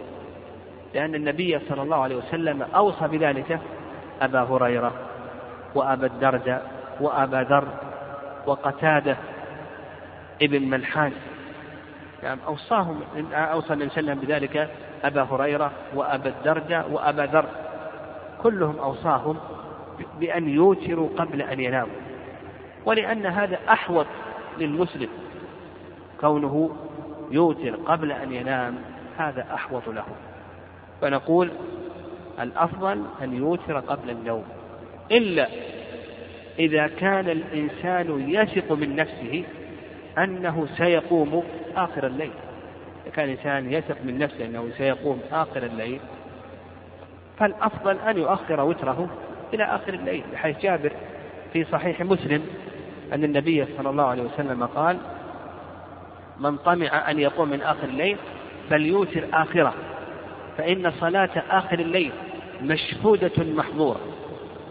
لأن 0.93 1.15
النبي 1.15 1.59
صلى 1.69 1.81
الله 1.81 1.97
عليه 1.97 2.15
وسلم 2.15 2.61
أوصى 2.75 3.07
بذلك 3.07 3.59
أبا 4.21 4.41
هريرة 4.41 4.93
وأبا 5.75 6.07
الدرداء 6.07 6.71
وأبا 7.01 7.45
ذر 7.49 7.67
وقتادة 8.45 9.17
ابن 10.41 10.69
ملحان. 10.69 11.11
يعني 12.23 12.39
أوصاهم 12.47 13.01
أوصى 13.33 13.73
النبي 13.73 13.89
صلى 13.89 13.99
الله 13.99 14.11
عليه 14.11 14.11
وسلم 14.11 14.19
بذلك 14.19 14.69
أبا 15.03 15.21
هريرة 15.23 15.71
وأبا 15.95 16.29
الدرداء 16.29 16.91
وأبا 16.91 17.21
ذر 17.21 17.45
كلهم 18.43 18.79
أوصاهم 18.79 19.37
بأن 20.19 20.49
يوتروا 20.49 21.09
قبل 21.17 21.41
أن 21.41 21.59
يناموا. 21.59 21.95
ولأن 22.85 23.25
هذا 23.25 23.59
أحوط 23.69 24.05
للمسلم 24.57 25.09
كونه 26.21 26.75
يوتر 27.31 27.75
قبل 27.75 28.11
أن 28.11 28.31
ينام 28.33 28.75
هذا 29.17 29.45
أحوط 29.53 29.87
له. 29.87 30.05
فنقول 31.01 31.51
الأفضل 32.39 33.03
أن 33.21 33.37
يوتر 33.37 33.79
قبل 33.79 34.09
النوم. 34.09 34.43
إلا 35.11 35.47
إذا 36.59 36.87
كان 36.87 37.29
الإنسان 37.29 38.29
يثق 38.29 38.71
من 38.71 38.95
نفسه 38.95 39.43
أنه 40.17 40.67
سيقوم 40.77 41.43
آخر 41.75 42.07
الليل. 42.07 42.31
إذا 43.05 43.11
كان 43.15 43.25
الإنسان 43.25 43.73
يثق 43.73 43.97
من 44.03 44.17
نفسه 44.17 44.45
أنه 44.45 44.69
سيقوم 44.77 45.19
آخر 45.31 45.63
الليل 45.63 45.99
فالأفضل 47.37 47.97
أن 47.97 48.17
يؤخر 48.17 48.61
وتره 48.61 49.09
إلى 49.53 49.63
آخر 49.63 49.93
الليل 49.93 50.23
لحديث 50.33 50.59
جابر 50.59 50.91
في 51.53 51.65
صحيح 51.71 52.01
مسلم 52.01 52.45
أن 53.13 53.23
النبي 53.23 53.65
صلى 53.77 53.89
الله 53.89 54.03
عليه 54.03 54.23
وسلم 54.23 54.65
قال 54.65 54.97
من 56.39 56.57
طمع 56.57 57.11
أن 57.11 57.19
يقوم 57.19 57.49
من 57.49 57.61
آخر 57.61 57.83
الليل 57.83 58.17
فليوتر 58.69 59.23
آخره 59.33 59.73
فإن 60.57 60.91
صلاة 60.99 61.43
آخر 61.49 61.79
الليل 61.79 62.11
مشهودة 62.61 63.31
محضورة 63.37 63.99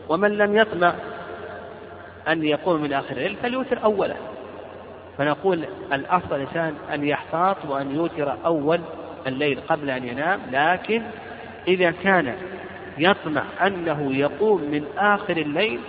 ومن 0.09 0.39
لم 0.39 0.57
يطمع 0.57 0.95
أن 2.29 2.45
يقوم 2.45 2.83
من 2.83 2.93
آخر 2.93 3.17
الليل 3.17 3.37
فليوتر 3.43 3.85
أوله. 3.85 4.17
فنقول 5.19 5.65
الأفضل 5.93 6.37
الإنسان 6.37 6.75
أن 6.95 7.05
يحتاط 7.05 7.57
وأن 7.69 7.95
يوتر 7.95 8.37
أول 8.47 8.81
الليل 9.27 9.61
قبل 9.69 9.91
أن 9.91 10.05
ينام 10.09 10.41
لكن 10.53 11.03
إذا 11.69 11.91
كان 11.91 12.35
يطمع 12.99 13.43
أنه 13.67 14.17
يقوم 14.17 14.61
من 14.61 14.85
آخر 14.99 15.37
الليل 15.37 15.81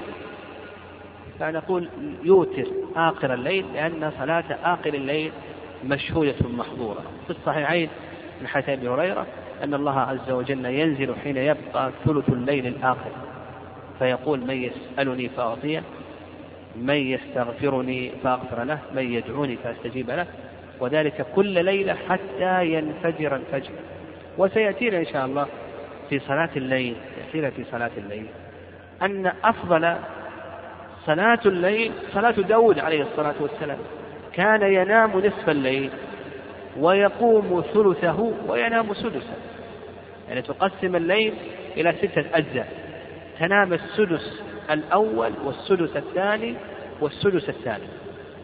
فنقول 1.40 1.90
يوتر 2.24 2.66
آخر 2.96 3.34
الليل 3.34 3.66
لأن 3.74 4.12
صلاة 4.20 4.44
آخر 4.64 4.94
الليل 4.94 5.32
مشهودة 5.86 6.36
محظورة. 6.58 7.04
في 7.28 7.30
الصحيحين 7.30 7.90
من 8.42 8.48
حديث 8.48 8.70
أبي 8.70 8.90
هريرة 8.90 9.26
أن 9.64 9.74
الله 9.74 10.00
عز 10.00 10.32
وجل 10.32 10.66
ينزل 10.66 11.16
حين 11.24 11.38
يبقى 11.38 11.92
ثلث 12.06 12.30
الليل 12.30 12.68
الآخر 12.68 13.12
فيقول 14.00 14.40
من 14.40 14.64
يسألني 14.64 15.30
فأعطيه 15.30 15.84
من 16.76 16.96
يستغفرني 16.96 18.12
فأغفر 18.24 18.64
له 18.64 18.80
من 18.96 19.14
يدعوني 19.14 19.58
فأستجيب 19.64 20.10
له. 20.10 20.26
وذلك 20.80 21.26
كل 21.36 21.66
ليلة 21.66 21.98
حتى 22.10 22.66
ينفجر 22.74 23.36
الفجر. 23.36 23.72
وسيأتينا 24.38 24.98
إن 25.00 25.06
شاء 25.06 25.26
الله 25.26 25.48
في 26.12 26.20
صلاة 26.20 26.50
الليل 26.56 26.96
يأتينا 27.18 27.50
في 27.50 27.64
صلاة 27.72 27.92
الليل 27.98 28.28
أن 29.02 29.32
أفضل 29.44 29.96
صلاة 31.06 31.40
الليل 31.46 31.92
صلاة 32.14 32.32
داود 32.32 32.80
عليه 32.80 33.02
الصلاة 33.02 33.34
والسلام. 33.40 33.78
كان 34.34 34.62
ينام 34.62 35.20
نصف 35.20 35.50
الليل 35.50 35.90
ويقوم 36.78 37.64
ثلثه 37.74 38.34
وينام 38.48 38.94
سدسه. 38.94 39.36
يعني 40.30 40.42
تقسم 40.42 40.96
الليل 40.96 41.34
إلى 41.78 41.94
ستة 41.94 42.26
أجزاء. 42.34 42.68
تنام 43.40 43.74
السدس 43.74 44.44
الأول 44.72 45.32
والسدس 45.46 45.98
الثاني 45.98 46.56
والسدس 47.02 47.50
الثالث. 47.50 47.92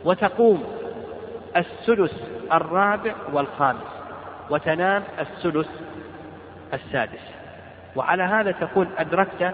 وتقوم 0.06 0.63
السدس 1.58 2.23
الرابع 2.51 3.15
والخامس. 3.34 3.88
وتنام 4.49 5.03
السدس 5.19 5.69
السادس. 6.73 7.38
وعلى 7.98 8.24
هذا 8.24 8.52
تكون 8.52 8.88
أدركت 8.98 9.54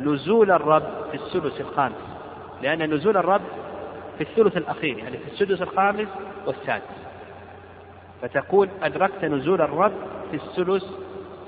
نزول 0.00 0.50
الرب 0.50 0.82
في 1.10 1.14
السدس 1.14 1.60
الخامس. 1.60 2.18
لأن 2.62 2.94
نزول 2.94 3.16
الرب 3.16 3.40
في 4.18 4.24
الثلث 4.24 4.56
الأخير 4.56 4.98
يعني 4.98 5.18
في 5.18 5.32
السدس 5.32 5.62
الخامس 5.62 6.08
والسادس. 6.46 7.02
فتكون 8.22 8.68
أدركت 8.82 9.24
نزول 9.24 9.60
الرب 9.60 9.92
في 10.30 10.36
السدس 10.36 10.90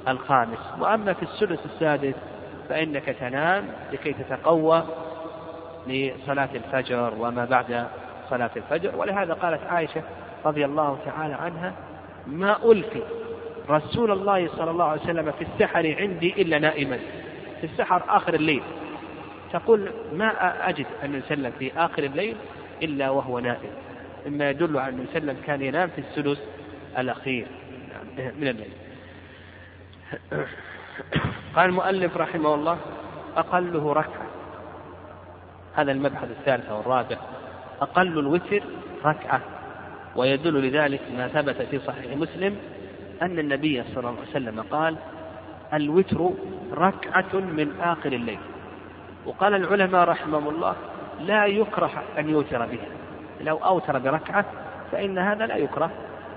الخامس. 0.08 0.58
وأما 0.80 1.12
في 1.12 1.22
السدس 1.22 1.58
السادس 1.64 2.14
فإنك 2.68 3.04
تنام 3.04 3.64
لكي 3.92 4.12
تتقوى 4.12 4.84
لصلاة 5.86 6.48
الفجر 6.54 7.12
وما 7.18 7.44
بعد 7.44 7.86
صلاة 8.30 8.50
الفجر. 8.56 8.96
ولهذا 8.96 9.34
قالت 9.34 9.60
عائشة 9.66 10.02
رضي 10.44 10.64
الله 10.64 10.98
تعالى 11.04 11.34
عنها 11.34 11.72
ما 12.26 12.56
ألقي 12.64 13.00
رسول 13.70 14.10
الله 14.10 14.48
صلى 14.48 14.70
الله 14.70 14.84
عليه 14.84 15.02
وسلم 15.02 15.32
في 15.32 15.44
السحر 15.44 15.96
عندي 15.98 16.42
إلا 16.42 16.58
نائما. 16.58 16.98
في 17.60 17.64
السحر 17.64 18.02
آخر 18.08 18.34
الليل. 18.34 18.62
تقول 19.52 19.90
ما 20.12 20.28
أجد 20.68 20.86
أن 21.04 21.14
يسلم 21.14 21.52
في 21.58 21.72
آخر 21.76 22.02
الليل 22.02 22.36
إلا 22.82 23.10
وهو 23.10 23.38
نائم. 23.38 23.70
مما 24.26 24.50
يدل 24.50 24.78
على 24.78 24.94
أن 24.94 25.06
يسلم 25.10 25.36
كان 25.46 25.62
ينام 25.62 25.88
في 25.88 25.98
الثلث 25.98 26.38
الأخير. 26.98 27.46
من 28.18 28.48
الليل. 28.48 28.72
قال 31.56 31.68
المؤلف 31.68 32.16
رحمه 32.16 32.54
الله 32.54 32.78
أقله 33.36 33.92
ركعة. 33.92 34.26
هذا 35.74 35.92
المبحث 35.92 36.30
الثالث 36.30 36.70
والرابع 36.70 37.16
أقل 37.80 38.18
الوتر 38.18 38.62
ركعة. 39.04 39.40
ويدل 40.16 40.68
لذلك 40.68 41.00
ما 41.16 41.28
ثبت 41.28 41.62
في 41.62 41.78
صحيح 41.78 42.16
مسلم 42.16 42.56
أن 43.22 43.38
النبي 43.38 43.82
صلى 43.82 43.96
الله 43.96 44.10
عليه 44.10 44.30
وسلم 44.30 44.60
قال 44.60 44.96
الوتر 45.74 46.30
ركعة 46.72 47.34
من 47.34 47.80
آخر 47.80 48.12
الليل. 48.12 48.38
وقال 49.26 49.54
العلماء 49.54 50.08
رحمهم 50.08 50.48
الله 50.48 50.74
لا 51.20 51.46
يكره 51.46 52.02
أن 52.18 52.28
يوتر 52.28 52.66
بها. 52.66 52.88
لو 53.40 53.56
أوتر 53.56 53.98
بركعة 53.98 54.44
فإن 54.92 55.18
هذا 55.18 55.46
لا 55.46 55.56
يكره. 55.56 55.90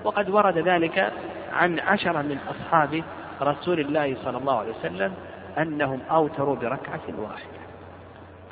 وقد 0.04 0.30
ورد 0.30 0.58
ذلك 0.58 1.12
عن 1.52 1.80
عشرة 1.80 2.22
من 2.22 2.38
أصحاب 2.50 3.02
رسول 3.42 3.80
الله 3.80 4.16
صلى 4.24 4.38
الله 4.38 4.58
عليه 4.58 4.70
وسلم 4.70 5.14
أنهم 5.58 6.00
أوتروا 6.10 6.56
بركعة 6.56 7.00
واحدة. 7.18 7.58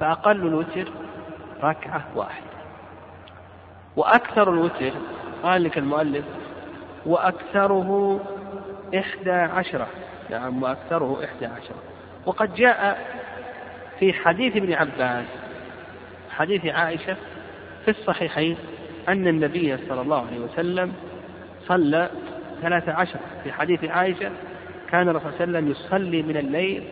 فأقل 0.00 0.36
الوتر 0.36 0.88
ركعة 1.62 2.04
واحدة. 2.14 2.46
وأكثر 3.96 4.52
الوتر 4.52 4.90
قال 5.42 5.64
لك 5.64 5.78
المؤلف 5.78 6.24
وأكثره 7.06 8.20
إحدى 8.98 9.30
عشرة. 9.30 9.86
نعم 10.30 10.62
وأكثره 10.62 11.24
إحدى 11.24 11.46
عشرة. 11.46 11.76
وقد 12.26 12.54
جاء 12.54 13.06
في 14.00 14.12
حديث 14.12 14.56
ابن 14.56 14.72
عباس 14.72 15.26
حديث 16.30 16.66
عائشة 16.66 17.16
في 17.84 17.90
الصحيحين 17.90 18.56
أن 19.08 19.28
النبي 19.28 19.76
صلى 19.76 20.00
الله 20.00 20.26
عليه 20.26 20.38
وسلم 20.38 20.92
صلى 21.66 22.10
ثلاث 22.62 22.88
عشر. 22.88 23.18
في 23.44 23.52
حديث 23.52 23.84
عائشة 23.84 24.30
كان 24.90 25.08
الرسول 25.08 25.32
صلى 25.32 25.44
الله 25.44 25.58
عليه 25.58 25.68
وسلم 25.68 25.70
يصلي 25.70 26.22
من 26.22 26.36
الليل 26.36 26.84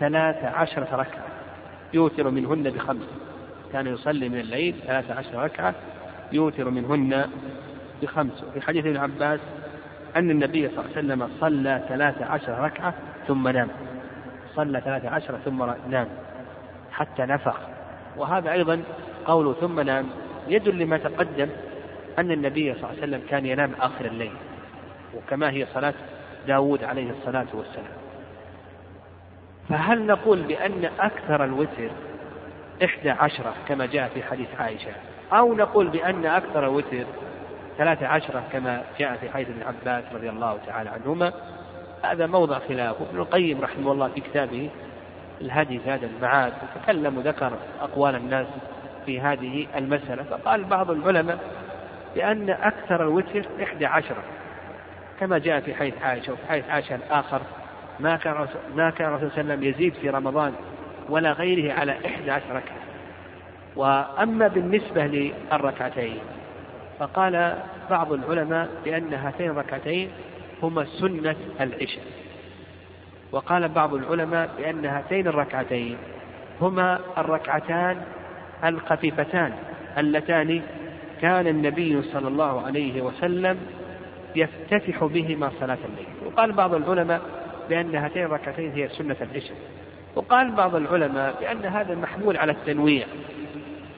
ثلاث 0.00 0.44
عشرة 0.44 0.88
ركعة 0.92 1.24
يوتر 1.94 2.30
منهن 2.30 2.62
بخمس. 2.62 3.08
كان 3.72 3.86
يصلي 3.86 4.28
من 4.28 4.38
الليل 4.38 4.74
ثلاث 4.86 5.10
عشر 5.10 5.44
ركعة 5.44 5.74
يوتر 6.32 6.70
منهن 6.70 7.30
بخمس 8.02 8.44
في 8.54 8.60
حديث 8.60 8.86
ابن 8.86 8.96
عباس 8.96 9.40
أن 10.16 10.30
النبي 10.30 10.68
صلى 10.68 10.78
الله 10.78 10.96
عليه 10.96 11.06
وسلم 11.06 11.28
صلى 11.40 11.82
ثلاث 11.88 12.22
عشر 12.22 12.58
ركعة 12.58 12.94
ثم 13.28 13.48
نام. 13.48 13.68
صلى 14.56 14.80
ثلاث 14.80 15.04
عشر 15.04 15.38
ثم 15.44 15.64
نام. 15.90 16.08
حتى 16.92 17.22
نفخ. 17.22 17.56
وهذا 18.16 18.52
أيضا 18.52 18.82
قول 19.26 19.54
ثم 19.60 19.80
نام 19.80 20.06
يدل 20.48 20.78
لما 20.78 20.98
تقدم 20.98 21.48
أن 22.18 22.30
النبي 22.30 22.74
صلى 22.74 22.78
الله 22.80 22.88
عليه 22.88 22.98
وسلم 22.98 23.22
كان 23.30 23.46
ينام 23.46 23.72
آخر 23.80 24.04
الليل. 24.04 24.32
وكما 25.14 25.50
هي 25.50 25.66
صلاة 25.74 25.94
داود 26.46 26.84
عليه 26.84 27.10
الصلاة 27.10 27.46
والسلام. 27.54 27.92
فهل 29.68 30.06
نقول 30.06 30.42
بأن 30.42 30.90
أكثر 31.00 31.44
الوتر 31.44 31.90
إحدى 32.84 33.10
عشرة 33.10 33.54
كما 33.68 33.86
جاء 33.86 34.08
في 34.14 34.22
حديث 34.22 34.48
عائشة؟ 34.58 34.92
أو 35.32 35.54
نقول 35.54 35.88
بأن 35.88 36.26
أكثر 36.26 36.64
الوتر 36.64 37.04
ثلاثة 37.78 38.06
عشرة 38.06 38.42
كما 38.52 38.82
جاء 38.98 39.16
في 39.16 39.30
حديث 39.30 39.48
ابن 39.48 39.62
عباس 39.62 40.04
رضي 40.14 40.30
الله 40.30 40.58
تعالى 40.66 40.90
عنهما. 40.90 41.32
هذا 42.02 42.26
موضع 42.26 42.58
خلاف. 42.58 43.00
وابن 43.00 43.18
القيم 43.18 43.60
رحمه 43.60 43.92
الله 43.92 44.08
في 44.08 44.20
كتابه 44.20 44.70
الهدي 45.40 45.78
في 45.78 45.90
هذا 45.90 46.06
المعاد 46.06 46.52
تكلم 46.82 47.18
وذكر 47.18 47.52
أقوال 47.80 48.14
الناس 48.14 48.46
في 49.06 49.20
هذه 49.20 49.66
المسألة. 49.76 50.22
فقال 50.22 50.64
بعض 50.64 50.90
العلماء 50.90 51.38
بأن 52.14 52.50
أكثر 52.50 53.02
الوتر 53.02 53.44
إحدى 53.62 53.86
عشرة 53.86 54.22
كما 55.20 55.38
جاء 55.38 55.60
في 55.60 55.74
حديث 55.74 55.94
عائشة 56.02 56.32
وفي 56.32 56.46
حديث 56.48 56.70
عائشة 56.70 56.94
الآخر 56.94 57.40
ما 58.00 58.16
كان 58.16 58.46
ما 58.76 58.90
كان 58.90 59.08
الرسول 59.08 59.30
صلى 59.30 59.40
الله 59.40 59.52
عليه 59.52 59.62
وسلم 59.62 59.64
يزيد 59.64 59.94
في 59.94 60.10
رمضان 60.10 60.52
ولا 61.08 61.32
غيره 61.32 61.72
على 61.72 61.92
إحدى 62.06 62.30
عشر 62.30 62.48
ركعة. 62.50 62.76
وأما 63.76 64.48
بالنسبة 64.48 65.06
للركعتين 65.06 66.18
فقال 67.02 67.58
بعض 67.90 68.12
العلماء 68.12 68.68
بأن 68.84 69.14
هاتين 69.14 69.50
الركعتين 69.50 70.10
هما 70.62 70.84
سنة 70.84 71.36
العشاء. 71.60 72.04
وقال 73.32 73.68
بعض 73.68 73.94
العلماء 73.94 74.50
بأن 74.58 74.84
هاتين 74.84 75.26
الركعتين 75.26 75.96
هما 76.60 77.00
الركعتان 77.18 77.96
الخفيفتان 78.64 79.52
اللتان 79.98 80.62
كان 81.20 81.46
النبي 81.46 82.02
صلى 82.02 82.28
الله 82.28 82.66
عليه 82.66 83.02
وسلم 83.02 83.58
يفتتح 84.36 85.04
بهما 85.04 85.50
صلاة 85.60 85.78
الليل. 85.90 86.06
وقال 86.26 86.52
بعض 86.52 86.74
العلماء 86.74 87.20
بأن 87.68 87.94
هاتين 87.94 88.22
الركعتين 88.22 88.72
هي 88.72 88.88
سنة 88.88 89.16
العشاء. 89.20 89.56
وقال 90.14 90.50
بعض 90.50 90.74
العلماء 90.74 91.34
بأن 91.40 91.64
هذا 91.64 91.94
محمول 91.94 92.36
على 92.36 92.52
التنويع. 92.52 93.06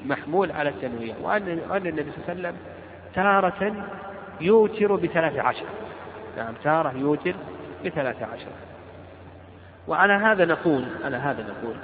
محمول 0.06 0.52
على 0.52 0.68
التنويع. 0.68 1.14
وأن 1.22 1.58
أن 1.70 1.86
النبي 1.86 2.10
صلى 2.10 2.18
الله 2.18 2.28
عليه 2.28 2.40
وسلم 2.40 2.56
تارة 3.14 3.72
يوتر 4.40 4.96
بثلاث 4.96 5.36
عشر. 5.36 5.66
نعم 6.36 6.54
تارة 6.64 6.92
يوتر 6.96 7.34
بثلاث 7.84 8.22
عشر. 8.22 8.50
وعلى 9.88 10.12
هذا 10.12 10.44
نقول 10.44 10.84
على 11.04 11.16
هذا 11.16 11.42
نقول 11.42 11.74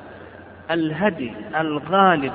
الهدي 0.71 1.33
الغالب 1.57 2.33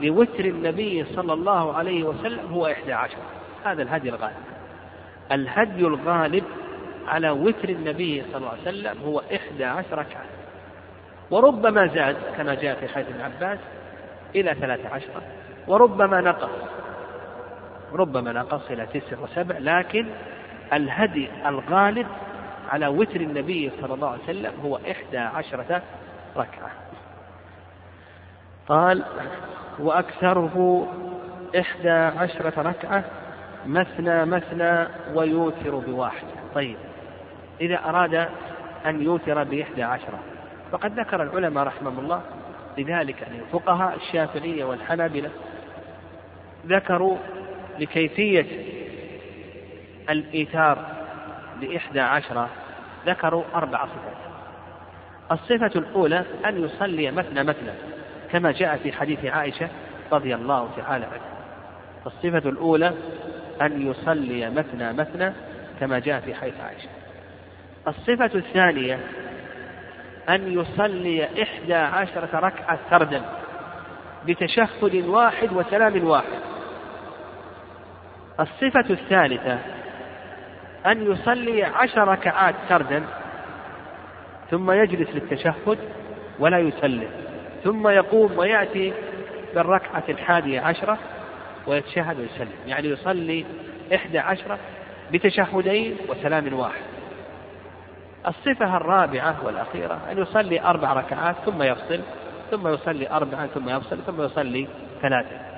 لوتر 0.00 0.44
النبي 0.44 1.04
صلى 1.04 1.32
الله 1.32 1.76
عليه 1.76 2.04
وسلم 2.04 2.52
هو 2.52 2.66
إحدى 2.66 2.92
عشر. 2.92 3.18
هذا 3.64 3.82
الهدي 3.82 4.08
الغالب. 4.08 4.36
الهدي 5.32 5.86
الغالب 5.86 6.44
على 7.08 7.30
وتر 7.30 7.68
النبي 7.68 8.22
صلى 8.22 8.36
الله 8.36 8.50
عليه 8.50 8.62
وسلم 8.62 9.02
هو 9.06 9.22
إحدى 9.34 9.64
عشر 9.64 9.98
ركعة. 9.98 10.24
وربما 11.30 11.86
زاد 11.86 12.16
كما 12.36 12.54
جاء 12.54 12.80
في 12.80 12.88
حديث 12.88 13.08
ابن 13.08 13.20
عباس 13.20 13.58
إلى 14.34 14.54
ثلاث 14.54 14.86
عشرة 14.86 15.22
وربما 15.68 16.20
نقص. 16.20 16.50
ربما 17.96 18.32
نقص 18.32 18.70
إلى 18.70 18.86
تسع 18.86 19.18
وسبع 19.18 19.58
لكن 19.58 20.06
الهدي 20.72 21.28
الغالب 21.46 22.06
على 22.68 22.86
وتر 22.86 23.20
النبي 23.20 23.70
صلى 23.80 23.94
الله 23.94 24.08
عليه 24.08 24.22
وسلم 24.22 24.52
هو 24.64 24.76
إحدى 24.90 25.18
عشرة 25.18 25.82
ركعة. 26.36 26.70
قال 28.68 29.04
وأكثره 29.78 30.86
إحدى 31.60 31.90
عشرة 31.90 32.62
ركعة 32.62 33.04
مثنى 33.66 34.24
مثنى 34.24 34.88
ويوتر 35.14 35.76
بواحد. 35.76 36.26
طيب 36.54 36.76
إذا 37.60 37.78
أراد 37.84 38.28
أن 38.86 39.02
يوتر 39.02 39.44
بإحدى 39.44 39.82
عشرة 39.82 40.18
فقد 40.72 41.00
ذكر 41.00 41.22
العلماء 41.22 41.64
رحمهم 41.64 41.98
الله 41.98 42.22
لذلك 42.78 43.22
يعني 43.22 43.38
الفقهاء 43.38 43.96
الشافعية 43.96 44.64
والحنابلة 44.64 45.30
ذكروا 46.66 47.16
لكيفية 47.78 48.46
الإيثار 50.10 50.78
بإحدى 51.60 52.00
عشرة 52.00 52.48
ذكروا 53.06 53.42
أربع 53.54 53.84
صفات. 53.86 54.16
الصفة 55.32 55.80
الأولى 55.80 56.24
أن 56.46 56.64
يصلي 56.64 57.10
مثنى 57.10 57.42
مثنى 57.44 57.72
كما 58.32 58.52
جاء 58.52 58.76
في 58.76 58.92
حديث 58.92 59.24
عائشة 59.24 59.68
رضي 60.12 60.34
الله 60.34 60.68
تعالى 60.76 61.04
عنها. 61.04 61.36
الصفة 62.06 62.50
الأولى 62.50 62.92
أن 63.62 63.90
يصلي 63.90 64.50
مثنى 64.50 64.92
مثنى 64.92 65.32
كما 65.80 65.98
جاء 65.98 66.20
في 66.20 66.34
حيث 66.34 66.54
عائشة. 66.60 66.88
الصفة 67.88 68.38
الثانية 68.38 68.98
أن 70.28 70.60
يصلي 70.60 71.42
إحدى 71.42 71.74
عشرة 71.74 72.28
ركعة 72.34 72.78
سردا 72.90 73.22
بتشهد 74.26 74.94
واحد 74.94 75.52
وسلام 75.52 76.04
واحد. 76.04 76.45
الصفة 78.40 78.90
الثالثة 78.90 79.58
أن 80.86 81.12
يصلي 81.12 81.64
عشر 81.64 82.08
ركعات 82.08 82.54
سردا 82.68 83.04
ثم 84.50 84.70
يجلس 84.70 85.10
للتشهد 85.10 85.78
ولا 86.38 86.58
يسلم 86.58 87.08
ثم 87.64 87.88
يقوم 87.88 88.38
ويأتي 88.38 88.92
بالركعة 89.54 90.02
الحادية 90.08 90.60
عشرة 90.60 90.98
ويتشهد 91.66 92.20
ويسلم 92.20 92.52
يعني 92.66 92.88
يصلي 92.88 93.44
إحدى 93.94 94.18
عشرة 94.18 94.58
بتشهدين 95.12 95.96
وسلام 96.08 96.54
واحد. 96.54 96.82
الصفة 98.28 98.76
الرابعة 98.76 99.44
والأخيرة 99.44 100.00
أن 100.12 100.18
يصلي 100.18 100.60
أربع 100.60 100.92
ركعات 100.92 101.36
ثم 101.46 101.62
يفصل 101.62 102.00
ثم 102.50 102.68
يصلي 102.68 103.10
أربعا 103.10 103.46
ثم 103.46 103.68
يفصل 103.68 103.98
ثم 104.06 104.22
يصلي 104.22 104.68
ثلاثة. 105.02 105.55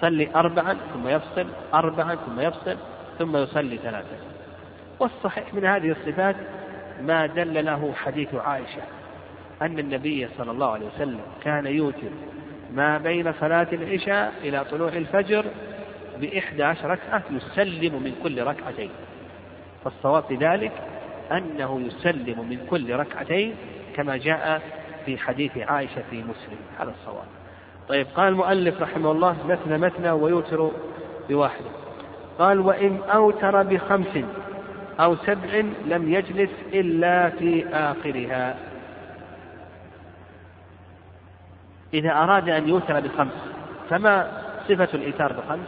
يصلي 0.00 0.28
أربعا 0.34 0.76
ثم 0.94 1.08
يفصل 1.08 1.46
أربعا 1.74 2.14
ثم 2.14 2.40
يفصل 2.40 2.76
ثم 3.18 3.36
يصلي 3.36 3.76
ثلاثة 3.76 4.16
والصحيح 5.00 5.54
من 5.54 5.64
هذه 5.64 5.90
الصفات 5.90 6.36
ما 7.02 7.26
دل 7.26 7.64
له 7.64 7.92
حديث 7.94 8.34
عائشة 8.34 8.82
أن 9.62 9.78
النبي 9.78 10.28
صلى 10.38 10.50
الله 10.50 10.70
عليه 10.72 10.86
وسلم 10.86 11.20
كان 11.42 11.66
يوتر 11.66 12.10
ما 12.72 12.98
بين 12.98 13.32
صلاة 13.32 13.66
العشاء 13.72 14.32
إلى 14.42 14.64
طلوع 14.64 14.88
الفجر 14.88 15.44
بإحدى 16.20 16.62
عشر 16.62 16.90
ركعة 16.90 17.22
يسلم 17.30 18.02
من 18.02 18.14
كل 18.22 18.42
ركعتين. 18.42 18.90
فالصواب 19.84 20.24
في 20.24 20.36
ذلك 20.36 20.72
أنه 21.32 21.80
يسلم 21.80 22.48
من 22.48 22.66
كل 22.70 22.94
ركعتين 22.94 23.54
كما 23.96 24.16
جاء 24.16 24.62
في 25.06 25.18
حديث 25.18 25.58
عائشة 25.58 26.02
في 26.10 26.16
مسلم. 26.16 26.58
على 26.80 26.90
الصواب. 26.90 27.39
طيب 27.90 28.06
قال 28.16 28.28
المؤلف 28.28 28.82
رحمه 28.82 29.10
الله 29.10 29.36
مثنى 29.48 29.78
مثنى 29.78 30.10
ويوتر 30.10 30.70
بواحد. 31.28 31.64
قال 32.38 32.60
وإن 32.60 33.00
أوتر 33.14 33.62
بخمس 33.62 34.24
أو 35.00 35.16
سبع 35.16 35.62
لم 35.86 36.12
يجلس 36.14 36.50
إلا 36.72 37.30
في 37.30 37.66
آخرها. 37.72 38.56
إذا 41.94 42.10
أراد 42.12 42.48
أن 42.48 42.68
يوتر 42.68 43.00
بخمس 43.00 43.32
فما 43.90 44.42
صفة 44.68 44.88
الإيتار 44.94 45.32
بخمس؟ 45.32 45.66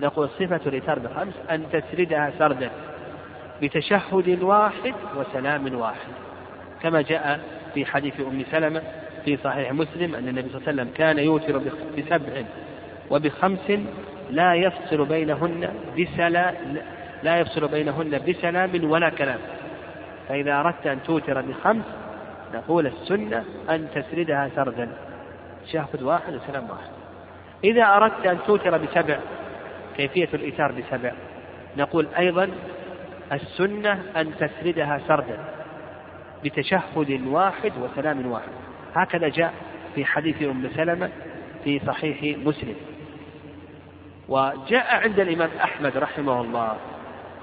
نقول 0.00 0.28
صفة 0.28 0.60
الإيتار 0.66 0.98
بخمس 0.98 1.34
أن 1.50 1.64
تسردها 1.72 2.32
سردا 2.38 2.70
بتشهد 3.62 4.42
واحد 4.42 4.94
وسلام 5.16 5.74
واحد 5.74 6.12
كما 6.82 7.02
جاء 7.02 7.40
في 7.74 7.86
حديث 7.86 8.20
أم 8.20 8.44
سلمة 8.50 8.82
في 9.24 9.36
صحيح 9.36 9.72
مسلم 9.72 10.14
أن 10.14 10.28
النبي 10.28 10.48
صلى 10.48 10.58
الله 10.58 10.68
عليه 10.68 10.82
وسلم 10.82 10.90
كان 10.96 11.18
يوتر 11.18 11.58
بسبع 11.98 12.42
وبخمس 13.10 13.72
لا 14.30 14.54
يفصل 14.54 15.04
بينهن 15.04 15.68
بسلا 15.98 16.54
لا 17.22 17.36
يفصل 17.36 17.68
بينهن 17.68 18.20
بسلام 18.28 18.90
ولا 18.90 19.08
كلام. 19.10 19.38
فإذا 20.28 20.60
أردت 20.60 20.86
أن 20.86 21.02
توتر 21.02 21.40
بخمس 21.40 21.84
نقول 22.54 22.86
السنة 22.86 23.44
أن 23.70 23.88
تسردها 23.94 24.50
سردا. 24.56 24.88
تشهد 25.66 26.02
واحد 26.02 26.34
وسلام 26.34 26.70
واحد 26.70 26.90
إذا 27.64 27.84
أردت 27.84 28.26
أن 28.26 28.38
توتر 28.46 28.78
بسبع 28.78 29.18
كيفية 29.96 30.28
الإيتار 30.34 30.72
بسبع؟ 30.72 31.12
نقول 31.76 32.06
أيضا 32.18 32.50
السنة 33.32 34.02
أن 34.16 34.32
تسردها 34.36 35.00
سردا 35.08 35.38
بتشهد 36.44 37.26
واحد 37.26 37.72
وسلام 37.82 38.26
واحد. 38.26 38.67
هكذا 38.94 39.28
جاء 39.28 39.54
في 39.94 40.04
حديث 40.04 40.42
أم 40.42 40.70
سلمة 40.76 41.10
في 41.64 41.80
صحيح 41.86 42.38
مسلم. 42.38 42.74
وجاء 44.28 44.96
عند 45.02 45.20
الإمام 45.20 45.50
أحمد 45.64 45.96
رحمه 45.96 46.40
الله 46.40 46.76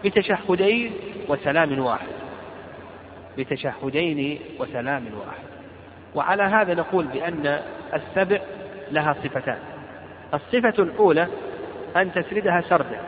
بتشهدين 0.05 0.91
وسلام 1.27 1.79
واحد. 1.79 2.07
بتشهدين 3.37 4.39
وسلام 4.59 5.05
واحد. 5.17 5.45
وعلى 6.15 6.43
هذا 6.43 6.73
نقول 6.73 7.05
بأن 7.05 7.59
السبع 7.93 8.39
لها 8.91 9.15
صفتان. 9.23 9.59
الصفة 10.33 10.83
الأولى 10.83 11.27
أن 11.97 12.11
تسردها 12.13 12.61
سردا 12.61 12.99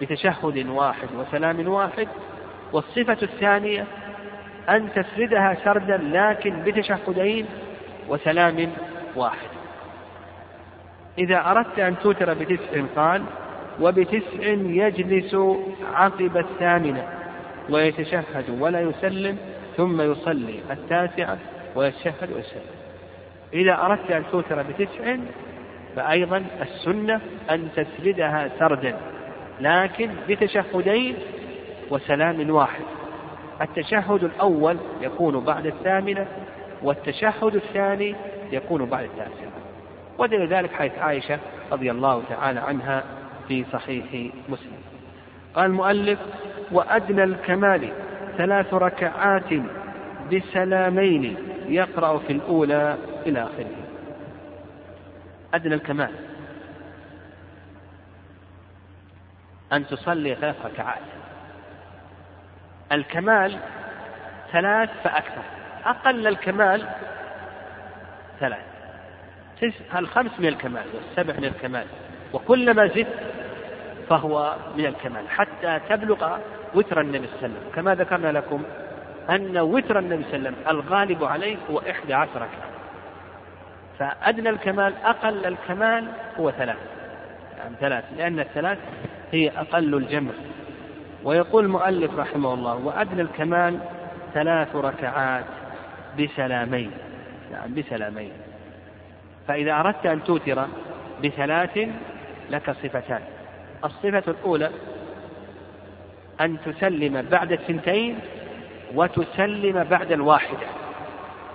بتشهد 0.00 0.66
واحد 0.66 1.08
وسلام 1.16 1.68
واحد. 1.68 2.08
والصفة 2.72 3.18
الثانية 3.22 3.86
أن 4.68 4.88
تسردها 4.94 5.56
سردا 5.64 5.96
لكن 5.96 6.62
بتشهدين 6.62 7.46
وسلام 8.08 8.72
واحد. 9.16 9.48
إذا 11.18 11.50
أردت 11.50 11.78
أن 11.78 11.94
توتر 12.02 12.34
بتسع 12.34 12.84
قال 12.96 13.22
وبتسع 13.80 14.42
يجلس 14.66 15.36
عقب 15.94 16.36
الثامنة 16.36 17.08
ويتشهد 17.70 18.60
ولا 18.60 18.80
يسلم 18.80 19.38
ثم 19.76 20.00
يصلي 20.00 20.60
التاسعة 20.70 21.38
ويتشهد 21.74 22.32
ويسلم. 22.32 22.62
إذا 23.52 23.74
أردت 23.74 24.10
أن 24.10 24.24
توتر 24.32 24.62
بتسع 24.62 25.16
فأيضا 25.96 26.44
السنة 26.62 27.20
أن 27.50 27.68
تسردها 27.76 28.50
سردا 28.58 28.96
لكن 29.60 30.10
بتشهدين 30.28 31.16
وسلام 31.90 32.50
واحد. 32.50 32.84
التشهد 33.60 34.24
الأول 34.24 34.76
يكون 35.00 35.44
بعد 35.44 35.66
الثامنة 35.66 36.26
والتشهد 36.84 37.54
الثاني 37.54 38.14
يكون 38.52 38.84
بعد 38.84 39.04
التاسعة 39.04 39.52
ودل 40.18 40.48
ذلك 40.48 40.72
حيث 40.72 40.98
عائشة 40.98 41.38
رضي 41.72 41.90
الله 41.90 42.22
تعالى 42.28 42.60
عنها 42.60 43.04
في 43.48 43.64
صحيح 43.72 44.32
مسلم. 44.48 44.78
قال 45.54 45.66
المؤلف 45.66 46.18
وأدنى 46.72 47.24
الكمال 47.24 47.92
ثلاث 48.36 48.74
ركعات 48.74 49.52
بسلامين 50.32 51.36
يقرأ 51.68 52.18
في 52.18 52.32
الأولى 52.32 52.96
إلى 53.26 53.42
آخره. 53.42 53.76
أدنى 55.54 55.74
الكمال 55.74 56.10
أن 59.72 59.86
تصلي 59.86 60.34
ثلاث 60.34 60.66
ركعات. 60.66 61.02
الكمال 62.92 63.58
ثلاث 64.52 64.90
فأكثر. 65.04 65.63
أقل 65.86 66.26
الكمال 66.26 66.88
ثلاث 68.40 68.58
الخمس 69.96 70.30
من 70.38 70.46
الكمال 70.46 70.84
والسبع 70.94 71.34
من 71.38 71.44
الكمال. 71.44 71.86
وكلما 72.32 72.86
زدت 72.86 73.06
فهو 74.08 74.56
من 74.76 74.86
الكمال. 74.86 75.28
حتى 75.28 75.80
تبلغ 75.88 76.38
وتر 76.74 77.00
النبي 77.00 77.26
صلى 77.26 77.36
الله 77.36 77.38
عليه 77.42 77.54
وسلم. 77.54 77.72
كما 77.74 77.94
ذكرنا 77.94 78.32
لكم 78.32 78.62
أن 79.30 79.58
وتر 79.58 79.98
النبي 79.98 80.24
صلى 80.24 80.36
الله 80.36 80.48
عليه 80.48 80.58
وسلم 80.58 80.68
الغالب 80.68 81.24
عليه 81.24 81.56
هو 81.70 81.78
إحدى 81.78 82.14
عشر 82.14 82.36
ركعة. 82.36 82.70
فأدنى 83.98 84.50
الكمال 84.50 84.94
أقل 85.04 85.46
الكمال 85.46 86.08
هو 86.40 86.50
ثلاث 86.50 86.76
يعني 87.58 87.74
ثلاث 87.80 88.04
لأن 88.16 88.40
الثلاث 88.40 88.78
هي 89.32 89.50
أقل 89.50 89.94
الجمع. 89.94 90.32
ويقول 91.24 91.64
المؤلف 91.64 92.18
رحمه 92.18 92.54
الله 92.54 92.74
وأدنى 92.74 93.22
الكمال 93.22 93.78
ثلاث 94.34 94.76
ركعات. 94.76 95.44
بسلامين. 96.18 96.90
نعم 97.52 97.74
بسلامين. 97.74 98.32
فإذا 99.48 99.80
أردت 99.80 100.06
أن 100.06 100.24
توتر 100.24 100.66
بثلاث 101.24 101.88
لك 102.50 102.70
صفتان. 102.70 103.20
الصفة 103.84 104.22
الأولى 104.28 104.70
أن 106.40 106.56
تسلم 106.64 107.22
بعد 107.30 107.52
الثنتين 107.52 108.18
وتسلم 108.94 109.84
بعد 109.84 110.12
الواحدة. 110.12 110.66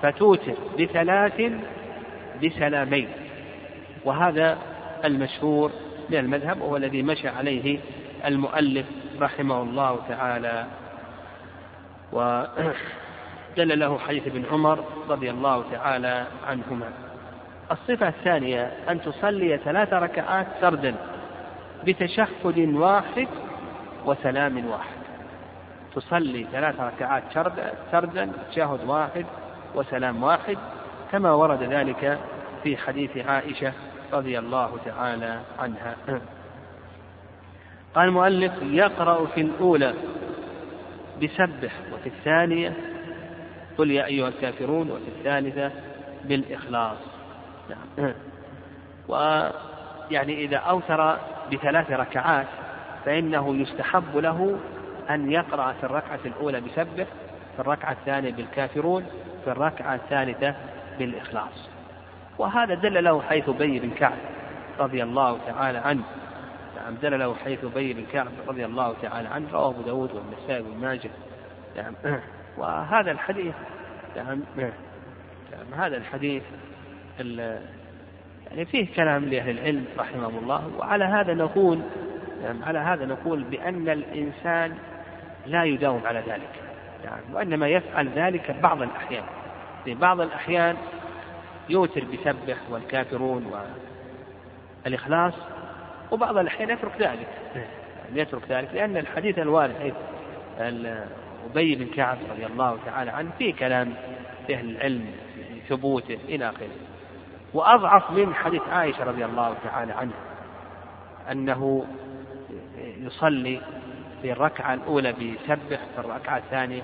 فتوتر 0.02 0.56
بثلاث 0.80 1.42
بسلامين. 2.44 3.08
وهذا 4.06 4.58
المشهور 5.06 5.72
من 6.10 6.18
المذهب 6.18 6.62
وهو 6.62 6.78
الذي 6.78 7.04
مشى 7.04 7.28
عليه 7.28 7.80
المؤلف 8.26 8.86
رحمه 9.20 9.62
الله 9.62 10.00
تعالى. 10.10 10.66
ودل 13.54 13.80
له 13.80 13.98
حديث 13.98 14.28
ابن 14.28 14.46
عمر 14.52 14.84
رضي 15.10 15.30
الله 15.30 15.64
تعالى 15.72 16.28
عنهما. 16.48 16.90
الصفة 17.72 18.08
الثانية 18.08 18.72
أن 18.90 19.02
تصلي 19.02 19.58
ثلاث 19.58 19.94
ركعات 19.94 20.48
سردا 20.62 20.96
بتشهد 21.86 22.58
واحد 22.58 23.28
وسلام 24.06 24.66
واحد. 24.68 25.00
تصلي 25.96 26.48
ثلاث 26.52 26.80
ركعات 26.80 27.24
سردا 27.92 28.32
تشهد 28.52 28.80
واحد 28.88 29.26
وسلام 29.76 30.24
واحد 30.24 30.58
كما 31.12 31.32
ورد 31.32 31.64
ذلك 31.64 32.20
في 32.64 32.78
حديث 32.78 33.18
عائشة 33.18 33.74
رضي 34.14 34.40
الله 34.40 34.78
تعالى 34.86 35.40
عنها. 35.60 35.96
قال 37.96 38.08
المؤلف 38.08 38.54
يقرأ 38.62 39.26
في 39.26 39.42
الأولى 39.42 39.94
بسبح 41.24 41.72
وفي 41.94 42.10
الثانية 42.10 42.74
قل 43.80 43.92
يا 43.92 44.06
أيها 44.06 44.28
الكافرون 44.28 44.92
وفي 44.92 45.08
الثالثة 45.08 45.72
بالإخلاص. 46.26 46.98
نعم. 47.70 48.14
ويعني 49.08 50.46
إذا 50.46 50.58
أوتر 50.58 51.18
بثلاث 51.52 51.92
ركعات 51.92 52.48
فإنه 53.06 53.56
يستحب 53.56 54.18
له 54.18 54.60
أن 55.10 55.32
يقرأ 55.32 55.74
في 55.74 55.84
الركعة 55.84 56.20
الأولى 56.26 56.62
بسبح 56.62 57.08
في 57.56 57.60
الركعة 57.60 57.92
الثانية 57.92 58.32
بالكافرون 58.32 59.06
في 59.44 59.52
الركعة 59.52 59.96
الثالثة 59.96 60.56
بالإخلاص. 61.00 61.70
وهذا 62.38 62.74
دل 62.74 63.04
له 63.04 63.22
حيث 63.22 63.50
بي 63.50 63.80
بن 63.80 63.90
كعب 63.90 64.18
رضي 64.80 65.04
الله 65.04 65.38
تعالى 65.48 65.78
عنه. 65.78 66.04
نعم 66.76 66.96
دل 67.02 67.20
له 67.20 67.36
حيث 67.36 67.66
بي 67.66 67.94
بن 67.94 68.04
كعب 68.14 68.32
رضي 68.48 68.66
الله 68.66 68.96
تعالى 69.02 69.28
عنه 69.28 69.48
رواه 69.54 69.70
أبو 69.70 69.82
داود 69.82 70.12
والنسائي 70.14 70.62
وابن 70.62 70.82
ماجه 70.82 71.10
نعم. 71.78 72.20
وهذا 72.60 73.12
الحديث 73.12 73.56
نعم. 74.16 74.42
نعم 74.58 75.82
هذا 75.82 75.98
الحديث 75.98 76.44
يعني 77.20 78.66
فيه 78.66 78.94
كلام 78.96 79.26
لأهل 79.26 79.50
العلم 79.50 79.86
رحمهم 79.98 80.38
الله 80.38 80.72
وعلى 80.78 81.06
هذا 81.06 81.34
نقول 81.34 81.82
نعم 82.44 82.64
على 82.64 82.80
هذا 82.80 83.06
نقول 83.06 83.44
بأن 83.44 83.90
الإنسان 83.90 84.78
لا 85.46 85.64
يداوم 85.64 86.02
على 86.06 86.20
ذلك. 86.20 86.50
نعم 87.06 87.20
وإنما 87.34 87.68
يفعل 87.68 88.10
ذلك 88.10 88.52
بعض 88.52 88.82
الأحيان. 88.82 89.24
في 89.86 89.94
بعض 89.96 90.22
الأحيان 90.22 90.76
يوتر 91.70 92.04
بسبح 92.04 92.58
والكافرون 92.70 93.52
والإخلاص 94.86 95.34
وبعض 96.12 96.38
الأحيان 96.38 96.70
يترك 96.70 97.02
ذلك. 97.02 97.28
يعني 97.56 98.22
يترك 98.22 98.42
ذلك 98.50 98.70
لأن 98.74 98.98
الحديث 98.98 99.40
الوارد 99.40 99.76
حيث 99.80 99.94
أبي 101.52 101.76
بن 101.76 101.86
كعب 101.86 102.18
رضي 102.32 102.46
الله 102.46 102.78
تعالى 102.86 103.12
عنه 103.12 103.30
فيه 103.38 103.54
كلام 103.54 103.94
في 104.48 104.56
أهل 104.56 104.70
العلم 104.70 105.06
في 105.36 105.76
ثبوته 105.76 106.20
إلى 106.30 106.50
آخره. 106.50 106.70
وأضعف 107.54 108.12
من 108.12 108.36
حديث 108.36 108.62
عائشة 108.72 109.04
رضي 109.04 109.26
الله 109.26 109.56
تعالى 109.64 109.94
عنها 109.94 110.20
أنه 111.32 111.86
يصلي 112.98 113.62
في 114.22 114.32
الركعة 114.32 114.74
الأولى 114.74 115.14
بيسبح 115.14 115.80
في 115.96 116.00
الركعة 116.00 116.38
الثانية 116.38 116.82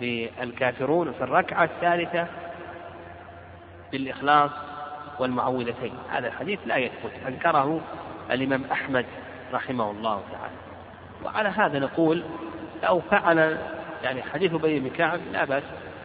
بالكافرون 0.00 1.08
وفي 1.08 1.24
الركعة 1.24 1.64
الثالثة 1.64 2.26
بالإخلاص 3.92 4.50
والمعوذتين. 5.18 5.92
هذا 6.10 6.28
الحديث 6.28 6.58
لا 6.66 6.76
يثبت 6.76 7.12
أنكره 7.28 7.80
الإمام 8.30 8.64
أحمد 8.72 9.06
رحمه 9.52 9.90
الله 9.90 10.22
تعالى. 10.32 10.54
وعلى 11.24 11.48
هذا 11.48 11.78
نقول 11.78 12.22
لو 12.82 13.00
فعل 13.00 13.58
يعني 14.02 14.22
حديث 14.22 14.54
أبي 14.54 14.80
بن 14.80 14.90
كعب 14.90 15.20
لا 15.32 15.44
بأس 15.44 15.62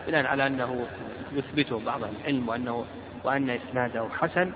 بناء 0.08 0.26
على 0.26 0.48
أنه 0.48 0.88
يثبته 1.32 1.80
بعض 1.86 2.02
العلم 2.04 2.50
وأنه 2.50 2.86
وأن 3.24 3.50
إسناده 3.50 4.08
حسن 4.20 4.52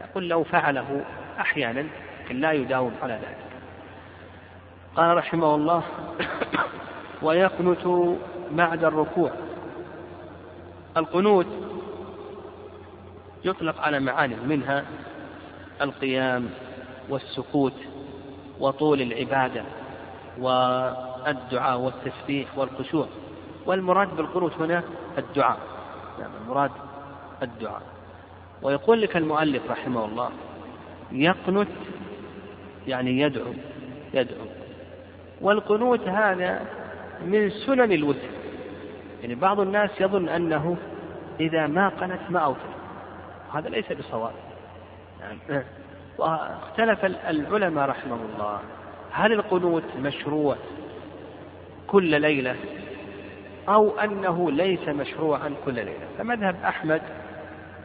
يقول 0.00 0.28
لو 0.28 0.44
فعله 0.44 1.04
أحيانا 1.40 1.84
لكن 2.24 2.40
لا 2.40 2.52
يداوم 2.52 2.92
على 3.02 3.14
ذلك. 3.14 3.36
قال 4.96 5.16
رحمه 5.16 5.54
الله 5.54 5.82
ويقنت 7.22 8.16
بعد 8.50 8.84
الركوع. 8.84 9.32
القنوت 10.96 11.46
يطلق 13.44 13.80
على 13.80 14.00
معاني 14.00 14.36
منها 14.36 14.84
القيام 15.80 16.50
والسكوت 17.08 17.74
وطول 18.60 19.02
العبادة 19.02 19.64
والدعاء 21.26 21.78
والتسبيح 21.78 22.58
والخشوع. 22.58 23.06
والمراد 23.66 24.16
بالقنوت 24.16 24.52
هنا 24.60 24.82
الدعاء. 25.18 25.58
نعم 26.20 26.30
المراد 26.44 26.70
الدعاء. 27.42 27.82
ويقول 28.62 29.02
لك 29.02 29.16
المؤلف 29.16 29.70
رحمه 29.70 30.04
الله 30.04 30.30
يقنت 31.12 31.68
يعني 32.86 33.20
يدعو 33.20 33.52
يدعو. 34.14 34.46
والقنوت 35.40 36.08
هذا 36.08 36.66
من 37.24 37.50
سنن 37.50 37.92
الوتر. 37.92 38.28
يعني 39.22 39.34
بعض 39.34 39.60
الناس 39.60 39.90
يظن 40.00 40.28
أنه 40.28 40.76
إذا 41.40 41.66
ما 41.66 41.88
قنت 41.88 42.20
ما 42.30 42.38
أوتر. 42.38 42.72
هذا 43.54 43.68
ليس 43.68 43.92
بصواب. 43.92 44.32
يعني 45.20 45.64
واختلف 46.18 47.04
العلماء 47.04 47.88
رحمه 47.88 48.18
الله 48.34 48.60
هل 49.12 49.32
القنوت 49.32 49.82
مشروع؟ 50.02 50.56
كل 51.92 52.20
ليلة 52.20 52.56
أو 53.68 53.98
أنه 53.98 54.50
ليس 54.50 54.88
مشروعا 54.88 55.54
كل 55.64 55.74
ليلة. 55.74 56.08
فمذهب 56.18 56.56
أحمد 56.64 57.02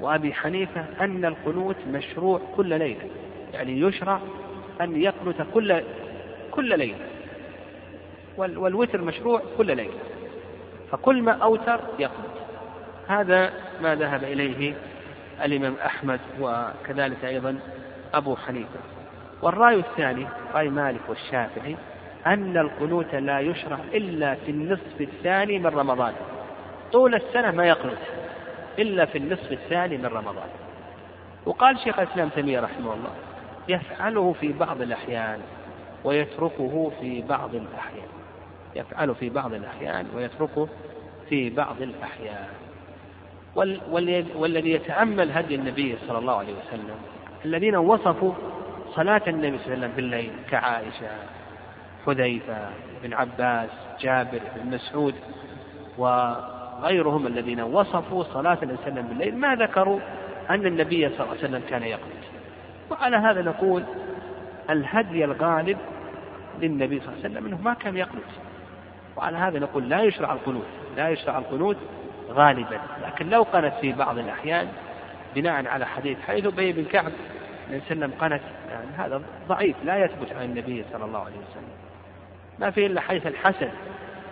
وأبي 0.02 0.34
حنيفة 0.34 0.86
أن 1.02 1.26
القنوت 1.26 1.76
مشروع 1.92 2.42
كل 2.56 2.70
ليلة. 2.70 3.10
يعني 3.54 3.80
يشرع 3.80 4.20
أن 4.82 5.02
يقنت 5.02 5.46
كل 5.54 5.82
كل 6.52 6.80
ليلة. 6.80 7.06
والوتر 8.38 9.02
مشروع 9.02 9.42
كل 9.58 9.66
ليلة. 9.66 10.00
فكل 10.92 11.22
ما 11.22 11.32
أوتر 11.32 11.80
يقنت. 12.00 12.38
هذا 13.08 13.54
ما 13.82 13.96
ذهب 13.96 14.24
إليه 14.24 14.74
الإمام 15.44 15.76
أحمد 15.86 16.20
وكذلك 16.40 17.26
أيضا 17.26 17.60
أبو 18.14 18.36
حنيفة. 18.36 18.80
والرأي 19.42 19.76
الثاني 19.76 20.28
رأي 20.54 20.70
مالك 20.70 21.02
والشافعي 21.10 21.76
أن 22.26 22.58
القنوت 22.58 23.16
لا 23.16 23.40
يشرع 23.40 23.80
إلا 23.94 24.36
في 24.36 24.52
النصف 24.52 25.02
الثاني 25.02 25.60
من 25.60 25.68
رمضان. 25.68 26.14
طول 26.92 27.16
السنة 27.16 27.52
ما 27.52 27.66
يقنت 27.66 27.98
إلا 28.80 29.06
في 29.06 29.18
النصف 29.18 29.52
الثاني 29.52 29.98
من 29.98 30.06
رمضان. 30.06 30.50
وقال 31.46 31.80
شيخ 31.80 32.00
الإسلام 32.00 32.30
تيمية 32.30 32.60
رحمه 32.60 32.94
الله 32.94 33.12
يفعله 33.70 34.34
في 34.42 34.54
بعض 34.54 34.82
الأحيان 34.82 35.40
ويتركه 36.04 36.92
في 37.02 37.22
بعض 37.22 37.56
الأحيان. 37.56 38.08
يفعله 38.76 39.14
في 39.14 39.30
بعض 39.30 39.54
الأحيان 39.54 40.08
ويتركه 40.16 40.68
في 41.30 41.50
بعض 41.50 41.82
الأحيان. 41.82 42.48
والذي 44.36 44.72
يتأمل 44.72 45.32
هدي 45.32 45.56
النبي 45.56 45.98
صلى 46.08 46.18
الله 46.18 46.38
عليه 46.38 46.54
وسلم 46.54 46.96
الذين 47.46 47.76
وصفوا 47.76 48.34
صلاة 48.96 49.22
النبي 49.28 49.58
صلى 49.58 49.74
الله 49.74 49.78
عليه 49.78 49.78
وسلم 49.78 49.92
بالليل 49.96 50.32
كعائشة 50.50 51.08
حذيفة 52.08 52.70
بن 53.04 53.14
عباس 53.14 53.70
جابر 54.00 54.42
بن 54.56 54.76
مسعود 54.76 55.16
وغيرهم 55.98 57.28
الذين 57.28 57.62
وصفوا 57.62 58.24
صلاة 58.24 58.58
النبي 58.64 58.78
صلى 58.78 58.88
الله 58.88 59.02
عليه 59.02 59.02
وسلم 59.02 59.08
بالليل 59.08 59.38
ما 59.38 59.56
ذكروا 59.56 60.00
أن 60.50 60.66
النبي 60.66 61.10
صلى 61.10 61.20
الله 61.20 61.30
عليه 61.30 61.40
وسلم 61.40 61.62
كان 61.70 61.84
يقنط 61.84 62.24
وعلى 62.92 63.18
هذا 63.18 63.42
نقول 63.42 63.84
الهدي 64.70 65.26
الغالب 65.26 65.78
للنبي 66.60 67.00
صلى 67.00 67.10
الله 67.10 67.20
عليه 67.24 67.30
وسلم 67.30 67.46
أنه 67.46 67.62
ما 67.62 67.74
كان 67.74 67.98
يقنط 67.98 68.24
وعلى 69.18 69.38
هذا 69.38 69.60
نقول 69.60 69.90
لا 69.90 70.02
يشرع 70.02 70.34
القنوت 70.34 70.68
لا 70.98 71.10
يشرع 71.10 71.38
القنوت 71.38 71.78
غالبا. 72.30 72.80
لكن 73.06 73.30
لو 73.30 73.44
قنت 73.44 73.74
في 73.82 73.94
بعض 73.94 74.18
الأحيان 74.18 74.68
بناء 75.36 75.68
على 75.68 75.86
حديث 75.86 76.18
حيث 76.28 76.46
أبي 76.46 76.72
بن 76.74 76.86
كعب 76.86 77.12
صلى 77.12 77.76
الله 77.76 77.84
عليه 77.86 77.86
وسلم 77.86 78.12
قنت 78.22 78.42
يعني 78.72 78.88
هذا 78.98 79.22
ضعيف 79.48 79.76
لا 79.84 80.06
يثبت 80.06 80.34
عن 80.34 80.46
النبي 80.46 80.86
صلى 80.94 81.06
الله 81.06 81.20
عليه 81.20 81.36
وسلم. 81.36 81.87
ما 82.60 82.72
في 82.72 82.86
إلا 82.86 83.02
حيث 83.02 83.28
الحسن. 83.28 83.70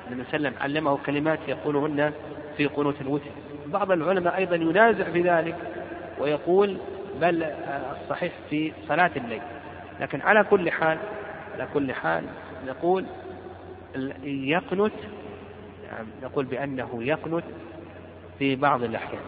النبي 0.08 0.24
صلى 0.24 0.38
الله 0.38 0.50
عليه 0.50 0.50
وسلم 0.50 0.54
علمه 0.62 0.98
كلمات 1.06 1.40
يقولهن 1.48 2.14
في 2.58 2.66
قنوت 2.66 3.02
الوتر. 3.02 3.30
بعض 3.66 3.92
العلماء 3.92 4.38
أيضا 4.38 4.56
ينازع 4.56 5.04
في 5.04 5.22
ذلك 5.22 5.56
ويقول 6.20 6.78
بل 7.22 7.44
الصحيح 8.02 8.34
في 8.50 8.72
صلاة 8.88 9.12
الليل. 9.16 9.42
لكن 10.00 10.22
على 10.22 10.44
كل 10.44 10.72
حال 10.72 10.98
على 11.54 11.68
كل 11.74 11.94
حال 11.94 12.24
نقول 12.68 13.06
يقنت 14.24 14.94
يعني 15.92 16.08
نقول 16.24 16.46
بأنه 16.46 17.04
يقنت 17.04 17.44
في 18.40 18.56
بعض 18.56 18.84
الأحيان. 18.84 19.22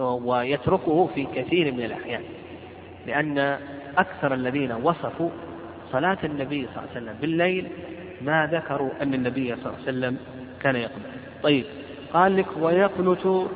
ويتركه 0.00 1.10
في 1.14 1.26
كثير 1.34 1.72
من 1.72 1.82
الأحيان. 1.82 2.22
لأن 3.06 3.58
أكثر 3.98 4.34
الذين 4.34 4.72
وصفوا 4.72 5.30
صلاة 5.92 6.18
النبي 6.24 6.66
صلى 6.66 6.76
الله 6.76 6.88
عليه 6.90 7.00
وسلم 7.02 7.14
بالليل 7.20 7.68
ما 8.22 8.46
ذكروا 8.52 8.90
أن 9.02 9.14
النبي 9.14 9.56
صلى 9.56 9.66
الله 9.66 9.74
عليه 9.74 9.82
وسلم 9.82 10.16
كان 10.60 10.76
يقنت 10.76 11.04
طيب 11.42 11.64
قال 12.12 12.36
لك 12.36 12.46
ويقنت 12.60 13.46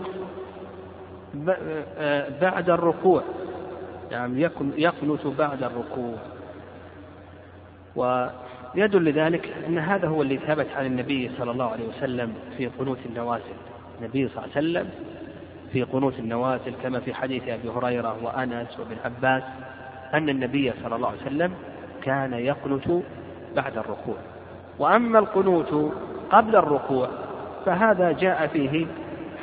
بعد 2.41 2.70
الركوع. 2.70 3.22
يعني 4.11 4.41
يقنت 4.76 5.26
بعد 5.39 5.62
الركوع. 5.62 6.14
ويدل 7.97 9.05
لذلك 9.05 9.53
أن 9.68 9.78
هذا 9.78 10.09
هو 10.09 10.22
اللي 10.22 10.37
ثبت 10.39 10.66
عن 10.76 10.87
النبي 10.87 11.30
صلى 11.39 11.51
الله 11.51 11.70
عليه 11.70 11.89
وسلم 11.89 12.35
في 12.57 12.66
قنوت 12.66 12.99
النوازل. 13.07 13.43
النبي 14.01 14.28
صلى 14.28 14.45
الله 14.45 14.57
عليه 14.57 14.68
وسلم 14.68 14.91
في 15.72 15.83
قنوت 15.83 16.18
النوازل 16.18 16.74
كما 16.83 17.01
في 17.01 17.14
حديث 17.14 17.49
أبي 17.49 17.68
هريرة 17.68 18.16
وأنس 18.24 18.80
وابن 18.80 18.97
عباس 19.05 19.43
أن 20.14 20.28
النبي 20.28 20.72
صلى 20.83 20.97
الله 20.97 21.09
عليه 21.09 21.22
وسلم 21.22 21.53
كان 22.03 22.33
يقنت 22.33 23.03
بعد 23.57 23.79
الركوع. 23.79 24.17
وأما 24.79 25.19
القنوت 25.19 25.93
قبل 26.31 26.57
الركوع 26.57 27.09
فهذا 27.67 28.13
جاء 28.13 28.47
فيه 28.47 28.87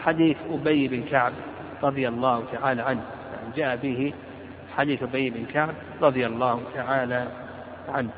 حديث 0.04 0.38
أبي 0.52 0.88
بن 0.88 1.04
كعب 1.04 1.34
رضي 1.84 2.08
الله 2.08 2.44
تعالى 2.52 2.82
عنه. 2.82 3.02
يعني 3.34 3.56
جاء 3.56 3.78
فيه 3.78 4.14
حديث 4.78 5.04
أبي 5.04 5.30
بن 5.30 5.46
كعب 5.46 5.74
رضي 6.02 6.26
الله 6.26 6.62
تعالى 6.76 7.28
عنه. 7.90 8.10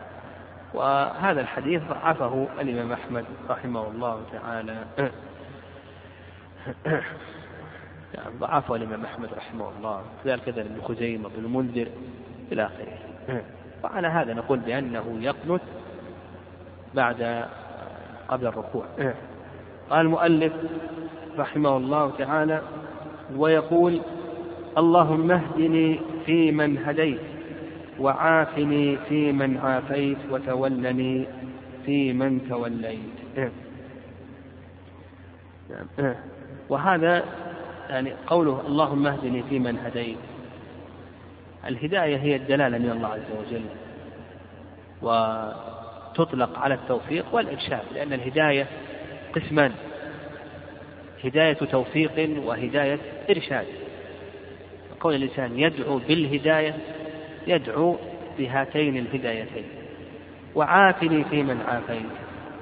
وهذا 0.74 1.42
الحديث 1.42 1.82
ضعفه 1.90 2.48
الإمام 2.62 2.92
أحمد 2.92 3.26
رحمه 3.50 3.88
الله 3.88 4.22
تعالى. 4.32 4.76
يعني 8.14 8.38
ضعفه 8.40 8.76
الإمام 8.76 9.06
أحمد 9.06 9.30
رحمه 9.34 9.70
الله. 9.78 10.02
كذلك 10.26 10.50
ابن 10.50 10.82
خزيمة 10.82 11.30
بن 11.30 11.46
المنذر 11.46 11.88
إلى 12.52 12.66
آخره. 12.66 13.42
وعلى 13.84 14.08
هذا 14.08 14.34
نقول 14.34 14.60
بأنه 14.60 15.18
يقنت 15.22 15.62
بعد 16.96 17.46
قبل 18.28 18.48
الركوع. 18.48 18.86
قال 19.90 20.02
المؤلف 20.02 20.54
رحمه 21.38 21.78
الله 21.78 22.12
تعالى 22.18 22.62
ويقول 23.38 24.02
اللهم 24.78 25.32
اهدني 25.32 26.00
فيمن 26.26 26.78
هديت 26.78 27.20
وعافني 28.00 28.98
فيمن 28.98 29.58
عافيت 29.58 30.18
وتولني 30.32 31.28
فيمن 31.86 32.50
توليت. 32.50 33.52
وهذا 36.70 37.24
يعني 37.90 38.14
قوله 38.28 38.62
اللهم 38.68 39.08
اهدني 39.08 39.44
فيمن 39.44 39.78
هديت. 39.78 40.18
الهداية 41.68 42.18
هي 42.18 42.36
الدلالة 42.36 42.78
من 42.78 42.90
الله 42.90 43.08
عز 43.08 43.38
وجل 43.40 43.66
وتطلق 45.02 46.60
على 46.60 46.74
التوفيق 46.74 47.26
والإرشاد 47.32 47.84
لأن 47.94 48.14
الهداية 48.14 48.68
قسمان 49.36 49.72
هداية 51.24 51.54
توفيق 51.54 52.30
وهداية 52.46 53.00
إرشاد. 53.30 53.66
كون 55.02 55.14
الإنسان 55.16 55.60
يدعو 55.60 55.98
بالهداية 55.98 56.76
يدعو 57.48 57.98
بهاتين 58.38 58.98
الهدايتين. 58.98 59.64
وعافني 60.56 61.24
في 61.24 61.44
من 61.44 61.62
عافيت 61.68 62.06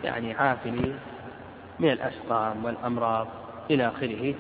يعني 0.04 0.34
عافني 0.34 0.94
من 1.80 1.90
الأسقام 1.90 2.66
والأمراض 2.66 3.28
إلى 3.72 3.88
آخره. 3.88 4.34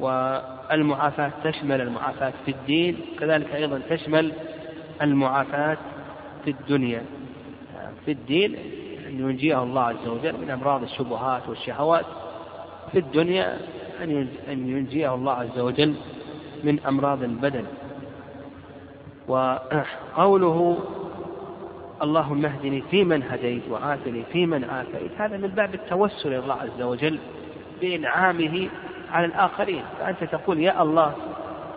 والمعافاة 0.00 1.32
تشمل 1.44 1.80
المعافاة 1.80 2.32
في 2.44 2.50
الدين 2.50 2.96
كذلك 3.18 3.54
أيضا 3.54 3.80
تشمل 3.90 4.32
المعافاة 5.02 5.76
في 6.44 6.50
الدنيا. 6.50 7.02
في 8.04 8.12
الدين 8.12 8.54
أن 9.08 9.20
ينجيه 9.20 9.62
الله 9.62 9.82
عز 9.82 10.08
وجل 10.08 10.32
من 10.40 10.50
أمراض 10.50 10.82
الشبهات 10.82 11.48
والشهوات 11.48 12.04
في 12.92 12.98
الدنيا 12.98 13.58
أن 14.02 14.68
ينجيه 14.68 15.14
الله 15.14 15.32
عز 15.32 15.58
وجل 15.58 15.94
من 16.64 16.80
أمراض 16.80 17.22
البدن. 17.22 17.64
وقوله 19.28 20.78
اللهم 22.02 22.46
اهدني 22.46 22.82
فيمن 22.90 23.22
هديت 23.22 23.62
وعافني 23.70 24.22
فيمن 24.32 24.64
عافيت 24.64 25.10
هذا 25.18 25.36
من 25.36 25.48
باب 25.48 25.74
التوسل 25.74 26.34
الله 26.34 26.54
عز 26.54 26.82
وجل 26.82 27.18
بإنعامه 27.80 28.68
على 29.12 29.26
الآخرين 29.26 29.82
فأنت 30.00 30.24
تقول 30.24 30.60
يا 30.60 30.82
الله 30.82 31.12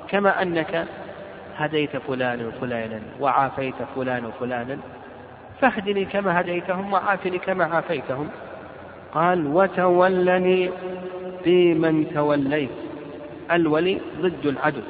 كما 0.08 0.42
أنك 0.42 0.88
هديت 1.58 1.98
فلان 1.98 2.46
وفلانا 2.46 3.00
وعافيت 3.20 3.76
فلان 3.96 4.26
وفلانا 4.26 4.78
فاهدني 5.62 6.06
كما 6.06 6.42
هديتهم 6.42 6.94
وعافني 6.94 7.40
كما 7.40 7.66
عافيتهم. 7.66 8.30
قال 9.14 9.48
وتولني 9.48 10.72
في 11.44 11.74
من 11.74 12.14
توليت 12.14 12.70
الولي 13.52 14.02
ضد 14.22 14.46
العدو. 14.46 14.82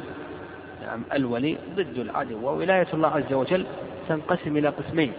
نعم 0.85 1.03
الولي 1.13 1.57
ضد 1.75 1.97
العدو. 1.97 2.47
وولاية 2.47 2.87
الله 2.93 3.07
عز 3.07 3.33
وجل 3.33 3.65
تنقسم 4.09 4.57
إلى 4.57 4.69
قسمين 4.69 5.13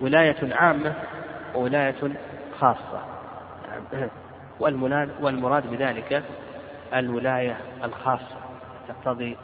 ولاية 0.00 0.54
عامة 0.54 0.94
وولاية 1.54 1.94
خاصة. 2.60 3.00
نعم. 3.92 4.08
والمراد 5.20 5.70
بذلك 5.70 6.22
الولاية 6.94 7.56
الخاصة 7.84 8.36
تقتضي 8.88 9.36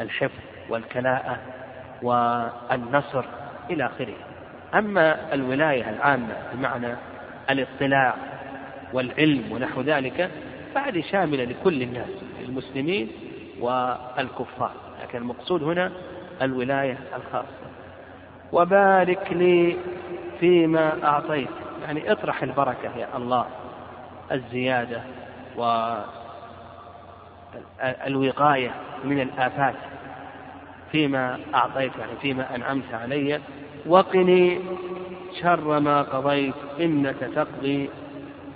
الحفظ 0.00 0.38
والكلاءة 0.68 1.38
والنصر 2.02 3.24
إلى 3.70 3.86
آخره. 3.86 4.16
أما 4.74 5.34
الولاية 5.34 5.90
العامة 5.90 6.36
بمعنى 6.52 6.94
الاطلاع 7.50 8.14
والعلم 8.92 9.52
ونحو 9.52 9.80
ذلك 9.80 10.30
فهذه 10.74 11.02
شاملة 11.10 11.44
لكل 11.44 11.82
الناس 11.82 12.10
المسلمين 12.40 13.08
والكفار. 13.60 14.72
لكن 15.02 15.18
المقصود 15.18 15.62
هنا 15.62 15.92
الولاية 16.42 16.98
الخاصة. 17.16 17.70
وبارك 18.52 19.32
لي 19.32 19.76
فيما 20.40 21.04
أعطيت. 21.04 21.48
يعني 21.82 22.12
اطرح 22.12 22.42
البركة 22.42 22.96
يا 22.96 23.08
الله 23.16 23.46
الزيادة 24.32 25.02
والوقاية 28.06 28.70
من 29.04 29.20
الآفات 29.20 29.74
فيما 30.92 31.38
أعطيت 31.54 31.92
يعني 31.98 32.12
فيما 32.22 32.54
أنعمت 32.54 32.94
علي. 32.94 33.40
وقني 33.86 34.60
شر 35.40 35.80
ما 35.80 36.02
قضيت 36.02 36.54
إنك 36.80 37.16
تقضي 37.34 37.90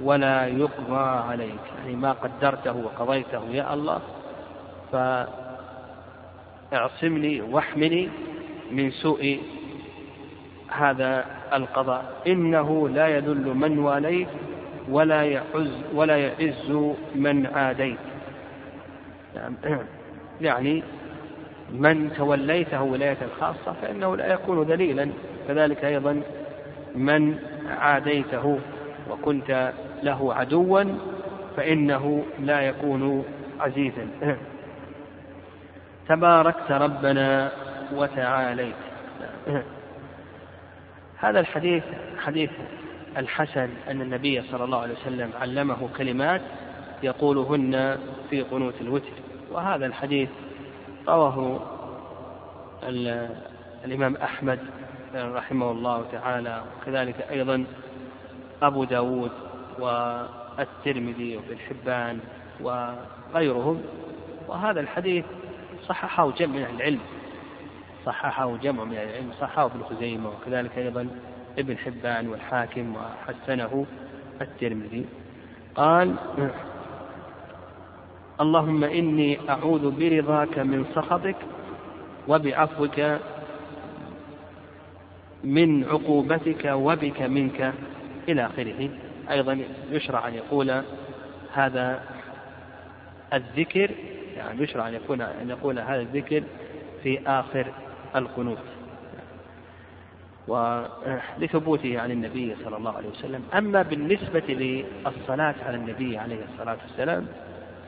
ولا 0.03 0.47
يقضى 0.47 1.23
عليك. 1.31 1.61
يعني 1.79 1.97
ما 1.97 2.13
قدرته 2.13 2.77
وقضيته 2.77 3.45
يا 3.51 3.75
الله 3.75 4.01
فاعصمني 6.73 7.41
واحمني 7.41 8.09
من 8.71 8.91
سوء 8.91 9.41
هذا 10.69 11.25
القضاء. 11.53 12.05
إنه 12.27 12.89
لا 12.89 13.09
يذل 13.09 13.55
من 13.55 13.79
واليت 13.79 14.29
ولا 14.89 15.23
يعز 15.23 15.83
ولا 15.95 16.17
يعز 16.17 16.71
من 17.15 17.47
عاديت. 17.47 18.14
يعني 20.41 20.82
من 21.72 22.12
توليته 22.12 22.82
ولاية 22.82 23.16
الخاصة 23.22 23.72
فإنه 23.82 24.16
لا 24.16 24.32
يكون 24.32 24.62
ذليلا. 24.62 25.11
كذلك 25.49 25.85
أيضا 25.85 26.22
من 26.95 27.39
عاديته 27.78 28.59
وكنت 29.11 29.72
له 30.03 30.35
عدوا 30.35 30.85
فإنه 31.57 32.24
لا 32.41 32.61
يكون 32.61 33.24
عزيزا. 33.61 34.09
تباركت 36.09 36.72
ربنا 36.72 37.53
وتعاليت. 37.93 38.74
هذا 41.24 41.41
الحديث 41.41 41.82
حديث 42.18 42.51
الحسن 43.16 43.68
أن 43.91 44.01
النبي 44.01 44.43
صلى 44.43 44.64
الله 44.64 44.80
عليه 44.82 44.95
وسلم 44.95 45.30
علمه 45.41 45.89
كلمات 45.97 46.41
يقولهن 47.03 47.99
في 48.30 48.43
قنوت 48.43 48.74
الوتر. 48.80 49.24
وهذا 49.55 49.87
الحديث 49.87 50.29
رواه 51.09 51.61
الإمام 53.85 54.17
أحمد 54.17 54.59
رحمه 55.15 55.71
الله 55.71 56.05
تعالى 56.13 56.63
وكذلك 56.77 57.27
أيضا 57.31 57.65
أبو 58.63 58.85
داود 58.85 59.31
والترمذي 59.79 61.37
وابن 61.37 61.59
حبان 61.59 62.19
وغيرهم. 62.61 63.83
وهذا 64.49 64.81
الحديث 64.81 65.25
صححه 65.87 66.31
جمع 66.31 66.57
من 66.57 66.77
العلم 66.77 67.01
صححه 68.07 68.57
جمع 68.57 68.85
من 68.85 68.93
العلم 68.93 69.33
صححه 69.41 69.67
ابن 69.67 69.83
خزيمة 69.91 70.29
وكذلك 70.31 70.79
أيضا 70.79 71.09
ابن 71.59 71.79
حبان 71.79 72.29
والحاكم 72.29 72.95
وحسنه 72.97 73.87
الترمذي. 74.41 75.07
قال 75.75 76.17
اللهم 78.41 78.85
إني 78.85 79.39
أعوذ 79.51 79.91
برضاك 79.91 80.59
من 80.59 80.85
سخطك 80.95 81.37
وبعفوك 82.28 83.01
من 85.45 85.85
عقوبتك 85.85 86.64
وبك 86.64 87.22
منك 87.22 87.72
إلى 88.28 88.47
آخره. 88.47 88.91
أيضا 89.30 89.59
يشرع 89.91 90.28
أن 90.28 90.35
يقول 90.35 90.82
هذا 91.53 92.03
الذكر 93.32 93.91
يعني 94.37 94.62
يشرع 94.62 94.89
أن 94.89 94.95
يكون 94.95 95.20
أن 95.20 95.51
يقول 95.51 95.78
هذا 95.78 96.01
الذكر 96.01 96.43
في 97.03 97.20
آخر 97.26 97.66
القنوت. 98.16 98.59
ولثبوته 100.49 102.01
عن 102.01 102.11
النبي 102.11 102.57
صلى 102.64 102.76
الله 102.76 102.97
عليه 102.97 103.09
وسلم. 103.09 103.43
أما 103.55 103.82
بالنسبة 103.82 104.43
للصلاة 104.49 105.55
على 105.66 105.76
النبي 105.76 106.18
عليه 106.18 106.45
الصلاة 106.53 106.78
والسلام 106.89 107.26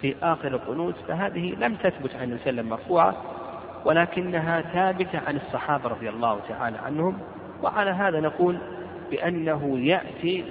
في 0.01 0.15
آخر 0.23 0.49
القنوت 0.49 0.95
فهذه 1.09 1.55
لم 1.59 1.75
تثبت 1.75 2.15
عن 2.15 2.33
النبي 2.33 2.63
مرفوعة 2.63 3.17
ولكنها 3.85 4.61
ثابتة 4.61 5.21
عن 5.27 5.37
الصحابة 5.37 5.89
رضي 5.89 6.09
الله 6.09 6.41
تعالى 6.49 6.79
عنهم. 6.79 7.19
وعلى 7.63 7.91
هذا 7.91 8.21
نقول 8.21 8.59
بأنه 9.11 9.79
يأتي 9.79 10.45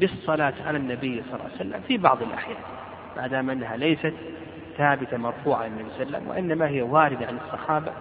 بالصلاة 0.00 0.54
على 0.66 0.78
النبي 0.78 1.22
صلى 1.22 1.34
الله 1.34 1.44
عليه 1.44 1.54
وسلم 1.54 1.80
في 1.88 1.96
بعض 1.96 2.22
الأحيان 2.22 2.58
ما 3.16 3.26
دام 3.26 3.50
أنها 3.50 3.76
ليست 3.76 4.14
ثابتة 4.78 5.16
مرفوعة 5.16 5.62
عن 5.62 5.66
النبي 5.66 5.90
صلى 5.90 6.02
الله 6.02 6.16
عليه 6.16 6.18
وسلم 6.18 6.28
وإنما 6.28 6.68
هي 6.68 6.82
واردة 6.82 7.26
عن 7.26 7.38
الصحابة 7.46 7.92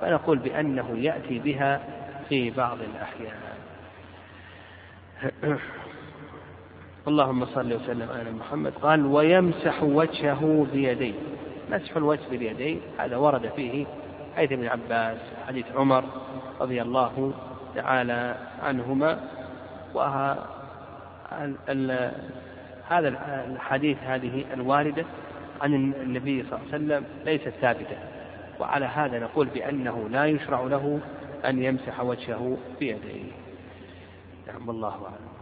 فنقول 0.00 0.38
بأنه 0.38 0.98
يأتي 0.98 1.38
بها 1.38 1.80
في 2.28 2.50
بعض 2.50 2.78
الأحيان. 2.80 3.34
اللهم 7.08 7.46
صل 7.46 7.72
وسلم 7.72 8.08
على 8.10 8.30
محمد. 8.30 8.72
قال 8.82 9.06
ويمسح 9.06 9.82
وجهه 9.82 10.66
بيديه. 10.72 11.12
مسح 11.70 11.96
الوجه 11.96 12.20
باليدين 12.30 12.80
هذا 12.98 13.16
ورد 13.16 13.52
فيه 13.56 13.86
حديث 14.36 14.52
ابن 14.52 14.66
عباس 14.66 15.18
حديث 15.48 15.66
عمر 15.76 16.04
رضي 16.60 16.82
الله 16.82 17.32
تعالى 17.74 18.36
عنهما. 18.62 19.20
هذا 22.88 23.08
الحديث 23.52 23.98
هذه 24.02 24.44
الواردة 24.54 25.04
عن 25.60 25.74
النبي 25.74 26.42
صلى 26.42 26.58
الله 26.58 26.66
عليه 26.72 26.84
وسلم 26.84 27.04
ليست 27.24 27.52
ثابتة. 27.60 27.96
وعلى 28.60 28.86
هذا 28.86 29.18
نقول 29.18 29.46
بأنه 29.46 30.08
لا 30.10 30.26
يشرع 30.26 30.60
له 30.60 31.00
أن 31.44 31.62
يمسح 31.62 32.00
وجهه 32.00 32.56
بيديه. 32.80 33.32
نعم 34.46 34.68
والله 34.68 34.88
أعلم. 34.88 35.33